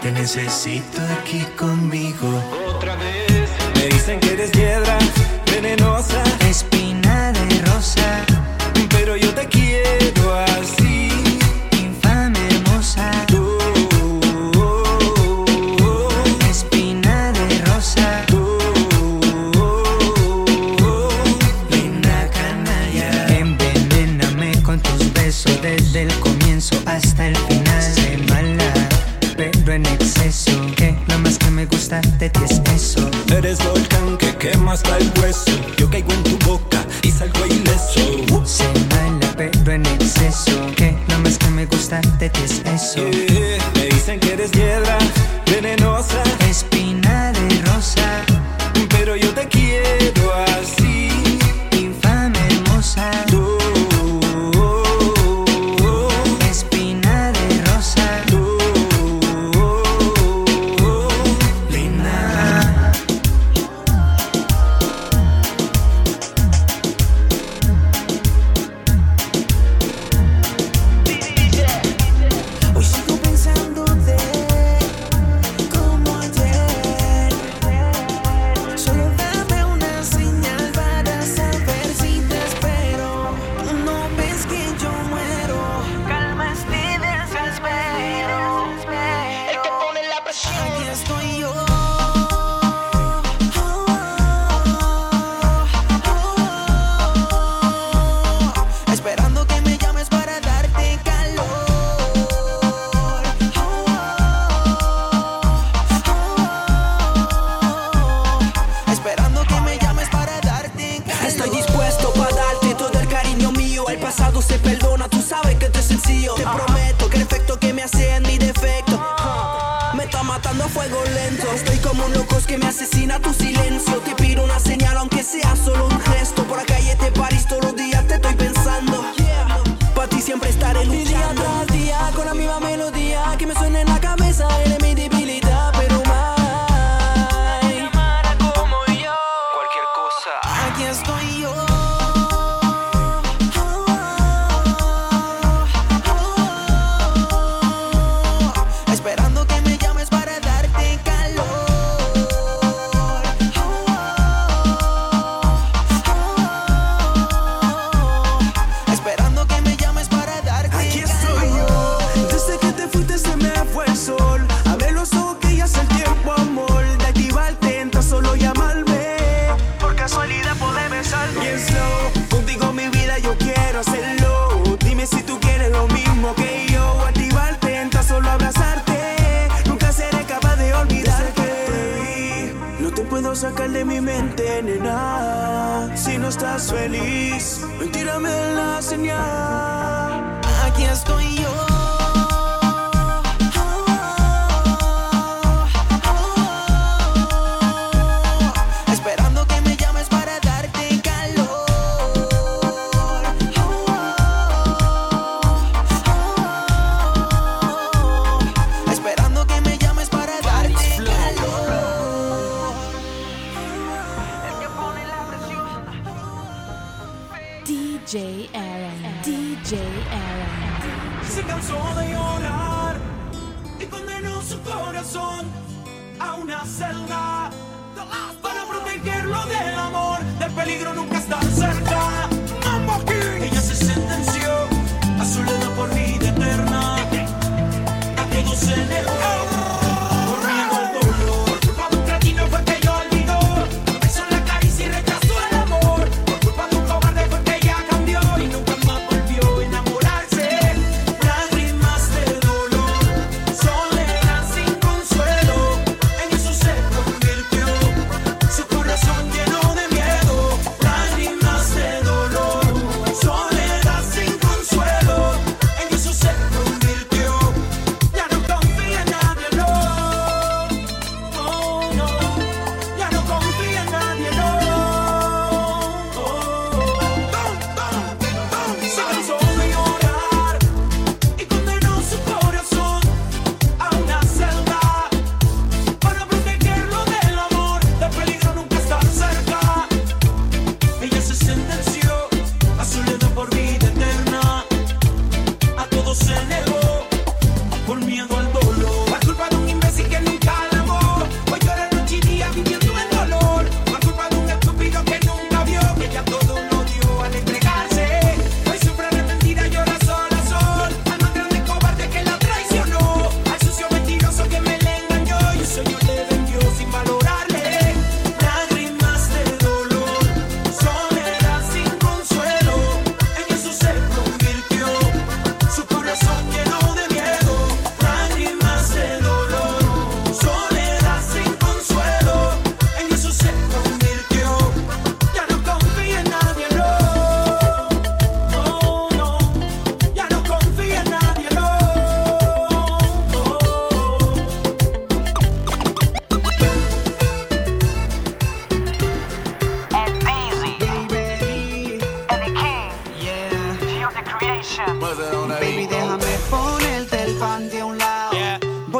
te 0.00 0.10
necesito 0.10 1.00
aquí 1.20 1.44
conmigo. 1.56 2.28
Otra 2.66 2.96
vez. 2.96 3.48
Me 3.76 3.86
dicen 3.86 4.18
que 4.18 4.32
eres 4.32 4.50
piedra 4.50 4.98
venenosa. 5.46 6.22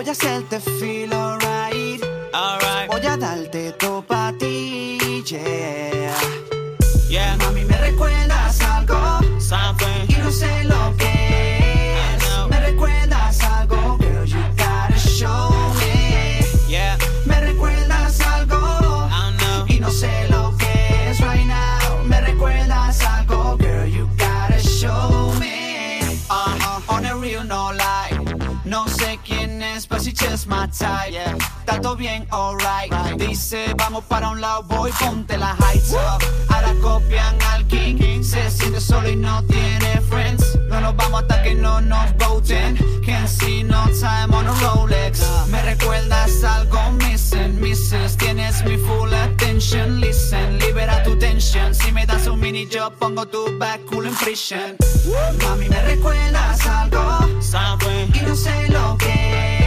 Voy 0.03 0.09
a 0.09 0.13
hacerte 0.13 0.59
feel 0.59 0.82
para 34.13 34.29
un 34.29 34.43
lado, 34.43 34.63
voy, 34.65 34.93
ponte 35.01 35.39
la 35.39 35.57
heights 35.57 35.93
up. 35.93 36.23
Ahora 36.49 36.75
copian 36.83 37.35
al 37.51 37.67
king. 37.67 38.23
Se 38.23 38.51
siente 38.51 38.79
solo 38.79 39.09
y 39.09 39.17
no 39.17 39.43
tiene 39.45 40.01
friends. 40.11 40.59
No 40.69 40.83
nos 40.83 40.95
vamos 40.97 41.23
hasta 41.23 41.43
que 41.43 41.55
no 41.55 41.81
nos 41.81 42.15
voten. 42.19 42.77
Can't 43.07 43.27
see 43.27 43.63
no 43.63 43.83
time 43.99 44.35
on 44.35 44.47
a 44.47 44.53
Rolex. 44.61 45.23
Me 45.49 45.63
recuerdas 45.63 46.45
algo 46.45 46.79
missing, 46.93 47.59
misses. 47.59 48.17
Tienes 48.19 48.63
mi 48.65 48.77
full 48.77 49.13
attention. 49.15 49.99
Listen, 49.99 50.59
libera 50.59 51.03
tu 51.03 51.17
tension. 51.17 51.75
Si 51.75 51.91
me 51.91 52.05
das 52.05 52.27
un 52.27 52.39
mini, 52.39 52.67
yo 52.67 52.91
pongo 52.91 53.27
tu 53.27 53.59
back 53.59 53.81
cool 53.87 54.07
in 54.07 54.15
prison. 54.17 54.77
Mami, 55.43 55.71
me 55.71 55.83
recuerdas 55.85 56.67
algo. 56.67 57.03
Y 58.15 58.21
no 58.27 58.37
sé 58.37 58.69
lo 58.69 58.97
que 58.99 59.62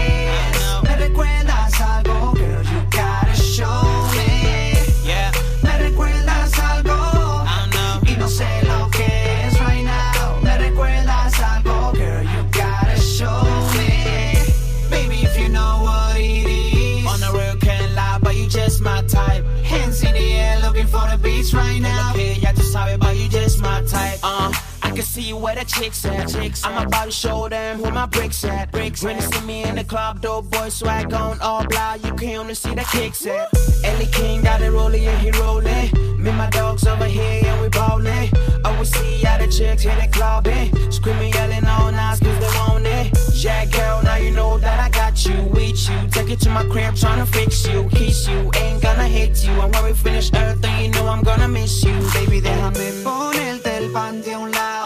type. 23.86 24.20
Uh, 24.24 24.52
I 24.82 24.92
can 24.92 25.04
see 25.04 25.34
where 25.34 25.56
the 25.56 25.66
chicks 25.66 26.06
at. 26.06 26.30
Chicks, 26.30 26.64
I'm 26.66 26.88
about 26.88 27.06
to 27.06 27.12
show 27.12 27.50
them 27.50 27.78
who 27.78 27.92
my 27.92 28.06
bricks 28.06 28.44
at. 28.44 28.72
Bricks 28.72 29.04
when 29.04 29.18
they 29.18 29.26
see 29.26 29.46
me 29.46 29.64
in 29.64 29.76
the 29.76 29.84
club, 29.84 30.22
dope 30.22 30.50
boy 30.50 30.70
swag 30.70 31.14
on 31.14 31.40
all 31.42 31.66
blah. 31.68 31.96
You 31.96 32.14
can 32.16 32.38
only 32.38 32.56
see 32.56 32.74
the 32.74 32.88
kicks 32.92 33.26
at. 33.26 33.50
Ellie 33.84 34.08
King 34.08 34.42
got 34.44 34.62
it 34.62 34.72
rolling 34.72 35.06
and 35.06 35.20
he 35.22 35.32
rolling. 35.40 35.92
Me 36.22 36.30
and 36.30 36.38
my 36.38 36.50
dogs 36.50 36.86
over 36.88 37.06
here 37.06 37.42
and 37.46 37.62
we 37.62 37.70
ballin'. 37.70 38.30
I 38.66 38.78
will 38.78 38.86
see 38.86 39.24
how 39.24 39.38
the 39.38 39.48
chicks 39.48 39.84
hit 39.84 40.00
the 40.02 40.08
club 40.12 40.48
eh? 40.48 40.70
Screaming, 40.90 41.34
yelling 41.34 41.66
all 41.66 41.92
night 41.92 42.20
cause 42.20 42.40
they 42.40 42.58
want 42.60 42.88
it. 42.88 43.16
Yeah, 43.44 43.66
girl, 43.66 44.02
now 44.02 44.16
you 44.16 44.32
know 44.32 44.58
that 44.58 44.80
I 44.80 44.90
got 44.90 45.26
you 45.26 45.44
with 45.54 45.88
you. 45.88 46.08
Take 46.10 46.32
it 46.32 46.40
to 46.42 46.50
my 46.50 46.64
crib, 46.64 46.96
tryna 46.96 47.28
fix 47.28 47.68
you, 47.68 47.88
kiss 47.90 48.28
you. 48.28 48.50
Ain't 48.56 48.82
gonna 48.82 49.08
hit 49.08 49.46
you. 49.46 49.52
And 49.62 49.74
when 49.74 49.86
we 49.86 49.94
finish 49.94 50.34
everything, 50.34 50.86
you 50.86 50.92
know 50.92 51.08
I'm 51.08 51.22
gonna 51.22 51.48
miss 51.48 51.84
you, 51.84 51.94
baby. 52.14 52.42
Déjame 52.42 53.04
ponerte 53.04 53.65
el 53.86 53.92
panty 53.92 54.32
a 54.32 54.40
un 54.40 54.52
lado. 54.52 54.86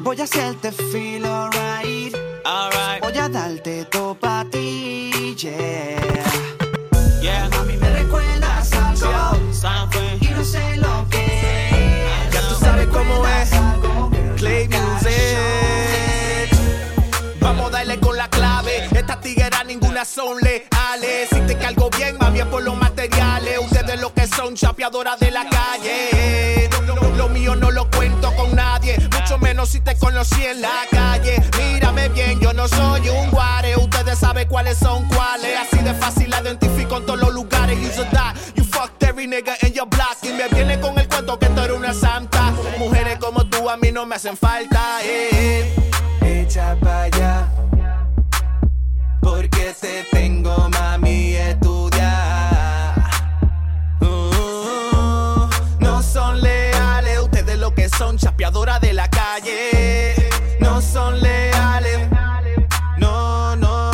Voy 0.00 0.20
a 0.20 0.24
hacerte 0.24 0.70
feel 0.72 1.24
alright. 1.24 2.14
Alright. 2.44 3.02
Voy 3.02 3.16
a 3.18 3.28
darte 3.28 3.84
todo 3.86 4.14
pa' 4.14 4.44
ti, 4.50 5.34
yeah. 5.36 6.00
Yeah. 7.22 7.48
Mami, 7.50 7.76
me 7.78 7.88
recuerdas 7.90 8.72
algo. 8.72 9.38
Something. 9.52 10.18
Y 10.20 10.28
no 10.28 10.44
sé 10.44 10.76
lo 10.76 11.06
que 11.10 11.24
es. 11.24 12.34
Ya 12.34 12.40
tú 12.48 12.54
sabes 12.60 12.86
cómo 12.88 13.26
es. 13.26 13.50
Clay 14.36 14.68
Music. 14.68 15.38
Vamos 17.40 17.68
a 17.68 17.70
darle 17.70 17.98
con 18.00 18.16
la 18.16 18.28
clave. 18.28 18.84
Estas 18.94 19.20
tigueras 19.22 19.64
ninguna 19.66 20.04
son 20.04 20.36
leales. 20.42 21.28
Si 21.30 21.40
te 21.46 21.56
cargo 21.56 21.88
bien, 21.96 22.18
más 22.18 22.32
bien 22.32 22.48
por 22.50 22.62
los 22.62 22.76
materiales. 22.76 23.58
Ustedes 23.58 23.98
lo 24.00 24.12
que 24.12 24.26
son 24.26 24.54
chapeadoras 24.54 25.18
de 25.18 25.30
la 25.30 25.48
calle. 25.48 26.68
Lo, 26.86 26.94
lo- 26.94 27.16
lo 27.16 27.28
mío 27.30 27.56
no 27.56 27.70
lo 27.70 27.88
cuento. 27.90 28.13
Si 29.66 29.80
te 29.80 29.96
conocí 29.96 30.44
en 30.44 30.60
la 30.60 30.86
calle. 30.90 31.42
Mírame 31.58 32.08
bien, 32.10 32.38
yo 32.38 32.52
no 32.52 32.68
soy 32.68 33.08
un 33.08 33.30
guare. 33.30 33.76
Ustedes 33.76 34.18
saben 34.18 34.46
cuáles 34.46 34.78
son 34.78 35.08
cuáles. 35.08 35.56
Así 35.58 35.82
de 35.82 35.94
fácil 35.94 36.30
la 36.30 36.40
identifico 36.42 36.98
en 36.98 37.06
todos 37.06 37.18
los 37.18 37.32
lugares. 37.32 37.80
You 37.80 37.88
should 37.88 38.10
die. 38.10 38.34
You 38.54 38.64
fucked 38.64 39.02
every 39.02 39.26
nigga 39.26 39.56
in 39.66 39.72
your 39.72 39.88
block. 39.88 40.18
Y 40.22 40.32
me 40.32 40.48
viene 40.48 40.78
con 40.80 40.98
el 40.98 41.08
cuento 41.08 41.38
que 41.38 41.46
tú 41.46 41.60
eres 41.60 41.76
una 41.76 41.94
santa. 41.94 42.52
Mujeres 42.78 43.18
como 43.18 43.46
tú 43.46 43.68
a 43.68 43.76
mí 43.76 43.90
no 43.90 44.04
me 44.06 44.16
hacen 44.16 44.36
falta. 44.36 45.00
Eh. 45.02 45.74
Echa 46.20 46.76
pa' 46.76 47.04
allá. 47.04 47.48
Porque 49.20 49.74
te 49.80 50.06
tengo, 50.12 50.68
mami, 50.68 51.36
son, 58.14 58.18
chapeadoras 58.18 58.80
de 58.80 58.92
la 58.92 59.08
calle. 59.08 60.14
No 60.60 60.80
son 60.80 61.20
leales. 61.20 62.08
No, 62.98 63.56
no. 63.56 63.90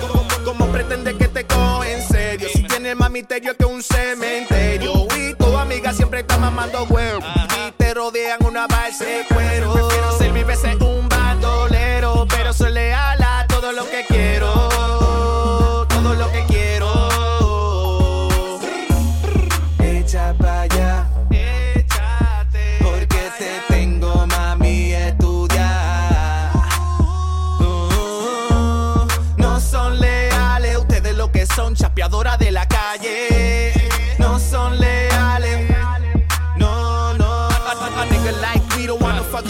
¿Cómo, 0.00 0.26
cómo- 0.44 0.66
pretende 0.72 1.16
que 1.16 1.28
te 1.28 1.46
coge 1.46 1.94
en 1.94 2.02
serio? 2.02 2.48
Si 2.52 2.62
tienes 2.64 2.96
más 2.96 3.10
misterio 3.10 3.56
que 3.56 3.64
un 3.64 3.82
cementerio. 3.82 5.06
Y 5.16 5.34
tu 5.34 5.56
amiga 5.56 5.92
siempre 5.92 6.20
está 6.20 6.36
mamando 6.38 6.84
huevo. 6.84 7.20
Y 7.66 7.72
te 7.72 7.94
rodean 7.94 8.44
una 8.44 8.66
balsa 8.66 9.04
de 9.04 9.24
cuero. 9.28 9.72
Prefiero 9.72 10.18
ser 10.18 10.32
mi 10.32 10.42
veces 10.44 10.76
un 10.80 11.08
bandolero. 11.08 12.26
Pero 12.28 12.52
soy 12.52 12.72
leal 12.72 13.22
a 13.22 13.46
todo 13.48 13.72
lo 13.72 13.88
que 13.88 14.04
quiero. 14.08 14.68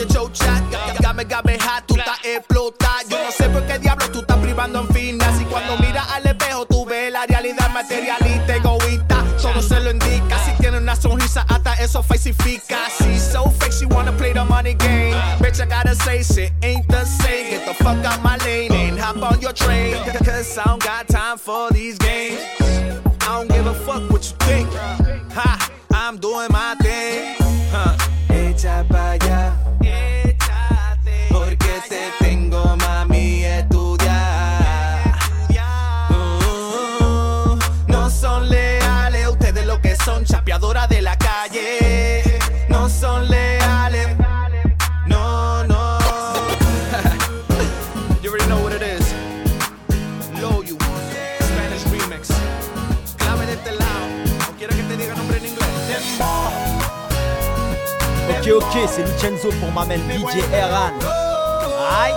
Your 0.03 0.11
Joe 0.11 0.30
chat. 0.32 0.62
Game, 1.00 1.24
game 1.24 1.59
hot, 1.61 1.84
tú 1.86 1.96
estás 1.96 2.18
explotar. 2.24 3.07
Yo 3.09 3.22
no 3.22 3.30
sé 3.30 3.48
por 3.50 3.64
qué 3.66 3.78
diablo 3.78 4.11
tú 4.11 4.20
estás 4.20 4.38
privando 4.38 4.80
en 4.80 4.88
finas. 4.88 5.40
Y 5.40 5.44
cuando 5.44 5.76
miras 5.78 6.09
al 6.11 6.26
espejo, 6.26 6.66
tú 6.66 6.84
ves 6.84 7.12
la 7.12 7.26
realidad 7.26 7.70
materialista, 7.70 8.57
egoísta. 8.57 9.24
Todo 9.40 9.61
se 9.62 9.80
lo 9.80 9.90
indica. 9.90 10.38
Si 10.44 10.53
tiene 10.61 10.78
una 10.78 10.96
sonrisa, 10.96 11.44
hasta 11.48 11.74
eso 11.74 12.03
falsifica. 12.03 12.78
She's 12.98 13.22
so 13.22 13.50
fake, 13.50 13.72
she 13.72 13.86
wanna 13.86 14.12
play 14.12 14.32
the 14.32 14.44
money 14.44 14.74
game. 14.74 15.14
Bitch, 15.38 15.61
I 15.61 15.66
gotta 15.66 15.94
say 15.94 16.22
shit 16.22 16.53
ain't 16.62 16.86
the 16.88 17.05
same. 17.05 17.50
Get 17.50 17.66
the 17.66 17.74
fuck 17.74 18.05
out 18.05 18.22
my 18.22 18.36
lane 18.44 18.72
and 18.72 18.98
hop 18.98 19.22
on 19.22 19.40
your 19.40 19.53
train. 19.53 19.94
Cause 20.24 20.59
I 20.59 20.64
don't 20.64 20.82
got 20.82 21.09
time 21.09 21.38
for 21.38 21.70
these 21.70 21.98
games. 21.98 22.40
I 23.20 23.38
don't 23.38 23.48
give 23.48 23.66
a 23.66 23.74
fuck 23.74 24.11
what 24.11 24.24
you 24.24 24.36
think. 24.46 24.68
Ha, 25.32 25.70
I'm 25.92 26.18
doing 26.18 26.48
my 26.50 26.74
thing. 26.76 26.82
Ok, 58.55 58.78
c'est 58.86 59.03
Lucenzo 59.03 59.50
pour 59.61 59.72
ma 59.72 59.84
main 59.86 59.96
DJ 59.96 60.42
Eran. 60.53 60.90
Aïe. 62.03 62.12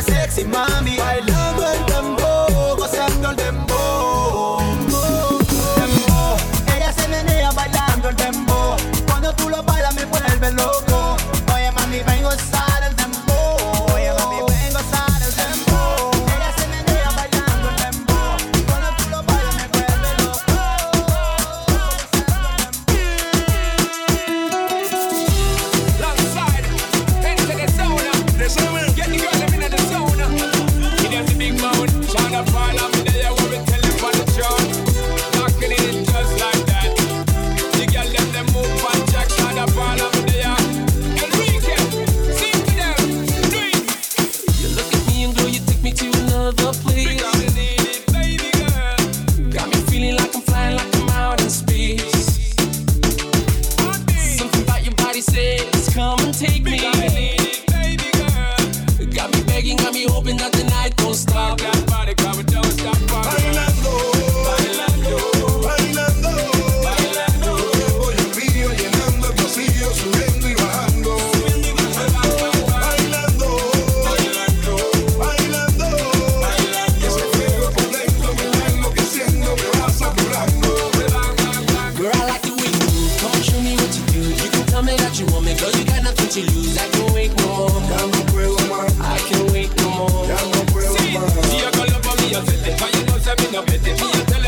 sexy 0.00 0.44
mommy. 0.44 0.98
I 1.00 1.29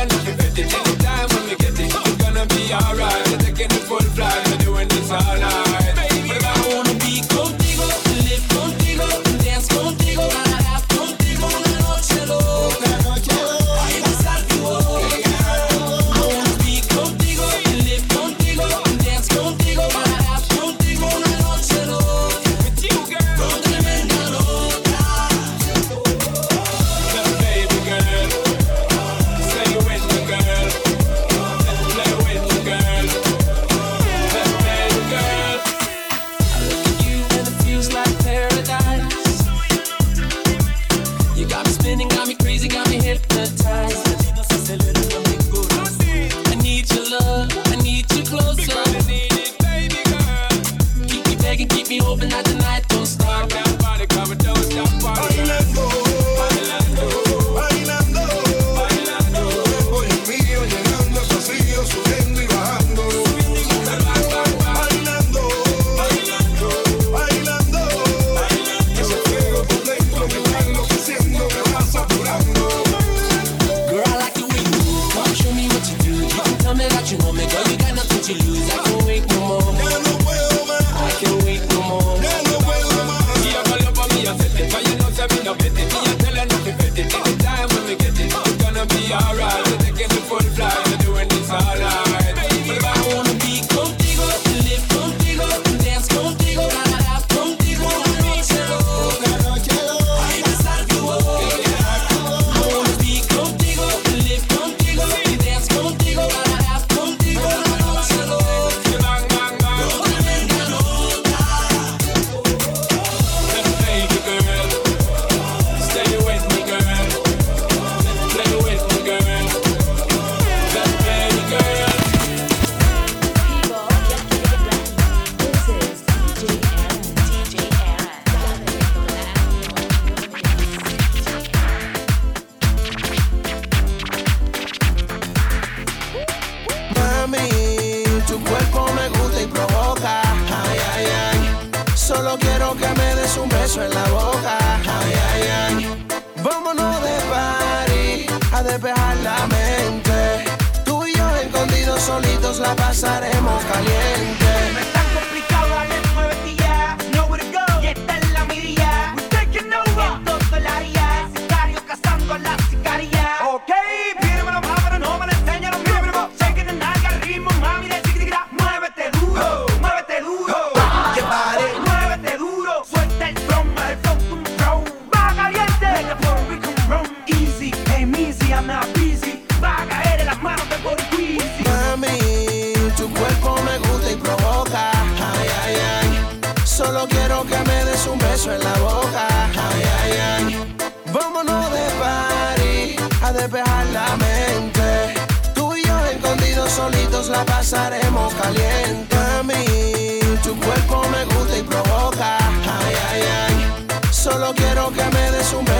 and 0.02 0.12
if 0.12 0.26
you 0.26 0.34
let 0.34 0.58
it, 0.58 0.68
take 0.68 0.86
your 0.86 0.96
time 0.96 1.28
when 1.28 1.44
we 1.48 1.56
get 1.56 1.78
it, 1.78 1.94
it's 1.94 2.22
gonna 2.22 2.46
be 2.46 2.72
alright. 2.74 3.21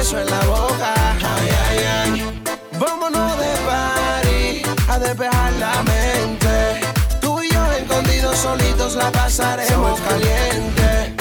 Beso 0.02 0.18
en 0.18 0.26
la 0.26 0.44
boca. 0.46 0.94
Ay, 1.14 1.48
ay, 1.68 1.78
ay. 2.00 2.42
Vámonos 2.78 3.38
de 3.38 3.52
party 3.66 4.62
a 4.88 4.98
despejar 4.98 5.52
la 5.54 5.82
mente. 5.82 6.80
Tú 7.20 7.40
y 7.40 7.48
yo 7.52 7.72
escondidos 7.72 8.36
solitos 8.36 8.96
la 8.96 9.12
pasaremos 9.12 10.00
caliente. 10.00 11.14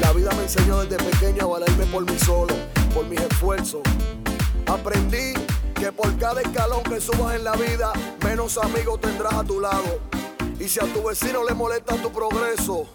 La 0.00 0.12
vida 0.12 0.30
me 0.36 0.42
enseñó 0.42 0.84
desde 0.84 1.02
pequeño 1.02 1.44
a 1.44 1.58
valerme 1.58 1.86
por 1.86 2.04
mí 2.04 2.18
solo, 2.18 2.54
por 2.92 3.06
mis 3.06 3.20
esfuerzos. 3.20 3.80
Aprendí 4.66 5.32
que 5.74 5.90
por 5.90 6.14
cada 6.18 6.42
escalón 6.42 6.82
que 6.82 7.00
subas 7.00 7.34
en 7.36 7.44
la 7.44 7.52
vida, 7.52 7.92
menos 8.24 8.58
amigos 8.58 9.00
tendrás 9.00 9.34
a 9.34 9.44
tu 9.44 9.60
lado. 9.60 10.00
Y 10.60 10.68
si 10.68 10.80
a 10.80 10.84
tu 10.92 11.02
vecino 11.02 11.42
le 11.44 11.54
molesta 11.54 11.96
tu 11.96 12.12
progreso, 12.12 12.88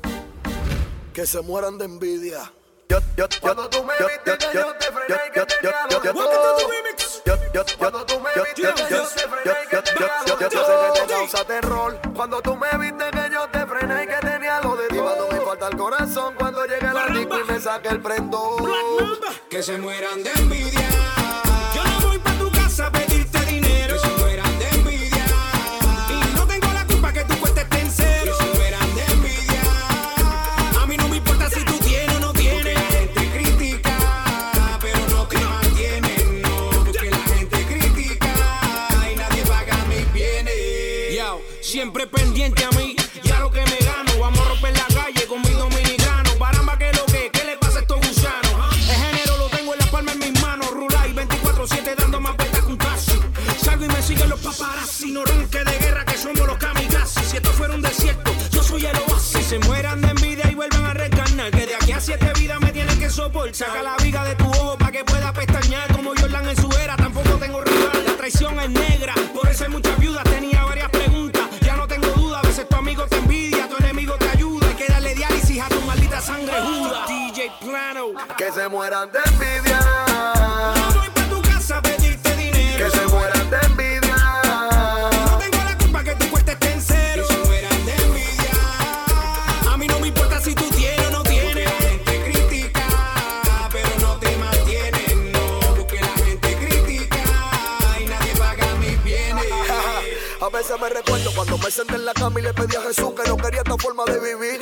que 1.11 1.26
se 1.26 1.41
mueran 1.41 1.78
de 1.80 1.86
envidia. 1.86 2.51
Cuando 3.40 3.70
tú 3.70 3.84
me 3.84 3.94
viste 4.00 4.38
que 4.38 4.58
yo 4.58 4.74
te 4.74 4.86
frené 4.86 5.22
y 5.28 5.32
que 5.32 5.46
yo, 5.62 5.70
Cuando 7.78 8.06
tú 8.06 8.20
me 8.20 8.32
viste 8.42 8.62
que 8.62 8.94
yo 8.94 9.04
te 9.04 9.22
frené 9.28 9.58
y 9.64 9.68
que 9.70 9.82
todo. 9.84 10.00
Yo 10.40 10.50
sé 10.50 10.96
que 10.96 11.02
te 11.02 11.14
causa 11.14 11.46
terror. 11.46 12.00
Cuando 12.16 12.42
tú 12.42 12.56
me 12.56 12.76
viste 12.80 13.12
que 13.12 13.30
yo 13.32 13.48
te 13.50 13.66
frené 13.68 14.04
y 14.04 14.08
que 14.08 14.16
tenía 14.16 14.60
lo 14.62 14.76
de 14.76 14.88
todo. 14.88 15.04
Cuando 15.04 15.28
me 15.32 15.42
falta 15.42 15.68
el 15.68 15.78
corazón, 15.78 16.34
cuando 16.36 16.66
llegue 16.66 16.92
la 16.92 17.06
disco 17.08 17.40
y 17.40 17.44
me 17.52 17.60
saque 17.60 17.90
el 17.90 18.02
prendón. 18.02 18.66
Que 19.50 19.62
se 19.62 19.78
mueran 19.78 20.24
de 20.24 20.32
envidia. 20.32 20.90
Yo 21.76 21.84
no 21.84 22.00
voy 22.08 22.18
pa' 22.18 22.34
tu 22.34 22.52
casa 22.52 22.88
a 22.88 22.92
pedirte 22.92 23.29
Se 59.50 59.58
mueran 59.58 60.00
de 60.00 60.10
envidia 60.10 60.47
y 60.52 60.54
vuelvan 60.54 60.86
a 60.86 60.93
reencarnar. 60.93 61.50
Que 61.50 61.66
de 61.66 61.74
aquí 61.74 61.91
a 61.91 62.00
siete 62.00 62.32
vidas 62.39 62.62
me 62.62 62.72
tienen 62.72 63.00
que 63.00 63.10
soportar. 63.10 63.56
Saca 63.56 63.82
la 63.82 63.97
viga 63.97 64.24
de 64.24 64.36
tu 64.36 64.47
ojo 64.47 64.78
para 64.78 64.91
que 64.91 65.04
pueda 65.04 65.34
pestañear. 65.34 65.91
Como 65.91 66.12
Jordan 66.12 66.50
en 66.50 66.56
su 66.56 66.70
era, 66.78 66.95
tampoco 66.95 67.32
tengo 67.39 67.60
rival. 67.62 68.06
La 68.06 68.16
traición 68.16 68.60
es 68.60 68.70
negra, 68.70 69.16
por 69.34 69.50
eso 69.50 69.64
hay 69.64 69.72
muchas 69.72 69.97
viudas. 69.97 70.24
Tenía 70.26 70.64
varias 70.66 70.89
preguntas, 70.91 71.41
ya 71.62 71.76
no 71.76 71.88
tengo 71.88 72.06
duda. 72.10 72.41
A 72.41 72.41
veces 72.43 72.70
tu 72.70 72.76
amigo 72.76 73.08
te 73.08 73.16
envidia, 73.16 73.68
tu 73.68 73.78
enemigo 73.78 74.14
te 74.20 74.30
ayuda. 74.30 74.68
Hay 74.68 74.76
que 74.76 74.86
darle 74.86 75.16
diálisis 75.16 75.60
a 75.60 75.68
tu 75.68 75.82
maldita 75.82 76.22
sangre 76.22 76.54
juda. 76.62 77.08
DJ 77.08 77.52
Plano. 77.60 78.06
Que 78.38 78.52
se 78.52 78.70
mueran 78.70 79.10
de 79.12 79.20
envidia. 79.26 79.79
Cuando 101.36 101.58
me 101.58 101.72
senté 101.72 101.96
en 101.96 102.06
la 102.06 102.14
cama 102.14 102.40
y 102.40 102.44
le 102.44 102.54
pedí 102.54 102.76
a 102.76 102.82
Jesús 102.82 103.14
que 103.16 103.28
no 103.28 103.38
quería 103.38 103.60
esta 103.60 103.78
forma 103.78 104.04
de 104.06 104.20
vivir. 104.20 104.62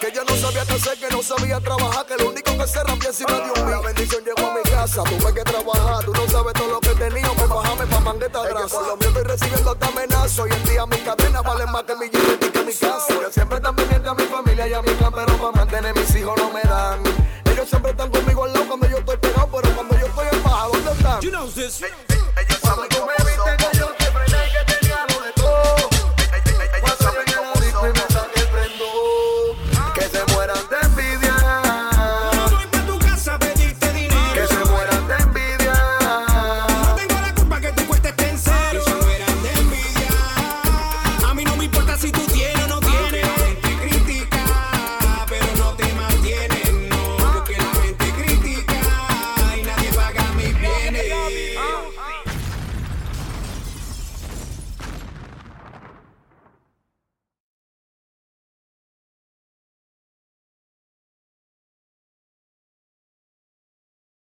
Que 0.00 0.12
yo 0.12 0.24
no 0.24 0.36
sabía 0.36 0.64
qué 0.64 0.74
hacer, 0.74 0.98
que 0.98 1.08
no 1.08 1.22
sabía 1.22 1.60
trabajar, 1.60 2.06
que 2.06 2.16
lo 2.16 2.30
único 2.30 2.56
que 2.56 2.66
se 2.66 2.82
rampía 2.82 3.08
encima 3.08 3.32
de 3.32 3.60
un 3.60 3.70
La 3.70 3.80
bendición 3.80 4.24
llegó 4.24 4.50
a 4.50 4.54
mi 4.54 4.62
casa, 4.62 5.02
tuve 5.04 5.34
que 5.34 5.42
trabajar. 5.42 6.04
Tú 6.04 6.12
no 6.12 6.28
sabes 6.28 6.52
todo 6.54 6.68
lo 6.68 6.80
que 6.80 6.90
tenía, 6.90 7.32
me 7.32 7.46
bajame 7.46 7.86
pa' 7.86 8.00
mangueta 8.00 8.42
grasa. 8.42 8.76
Por 8.76 8.86
lo 8.86 8.96
mío 8.96 9.08
estoy 9.08 9.24
recibiendo 9.24 9.70
hasta 9.70 9.86
amenazas. 9.86 10.38
Hoy 10.38 10.50
en 10.52 10.64
día 10.64 10.86
mis 10.86 11.00
cadenas 11.00 11.42
valen 11.42 11.72
más 11.72 11.82
que 11.84 11.96
mi 11.96 12.06
y 12.06 12.10
que 12.10 12.64
mi 12.64 12.72
casa. 12.72 13.06
Yo 13.08 13.30
siempre 13.30 13.56
están 13.56 13.76
pendiente 13.76 14.08
a 14.08 14.14
mi 14.14 14.24
familia 14.24 14.68
y 14.68 14.72
a 14.74 14.82
mi 14.82 14.94
clan, 14.94 15.12
pero 15.12 15.36
para 15.36 15.52
mantener 15.52 15.94
mis 15.94 16.14
hijos 16.14 16.34
no 16.36 16.50
me 16.50 16.62
dan. 16.62 17.00
Ellos 17.46 17.68
siempre 17.68 17.90
están 17.92 18.10
conmigo 18.10 18.44
al 18.44 18.52
lado 18.52 18.66
cuando 18.66 18.88
yo 18.88 18.98
estoy 18.98 19.16
pegado, 19.16 19.48
pero 19.52 19.74
cuando 19.74 19.98
yo 19.98 20.06
estoy 20.06 20.26
en 20.32 20.42
baja, 20.42 20.66
¿dónde 20.66 20.92
están? 20.92 21.20
You 21.20 21.30
know 21.30 21.46
this. 21.50 21.82
Ellos 21.82 22.58
saben 22.62 22.88
me 22.90 23.23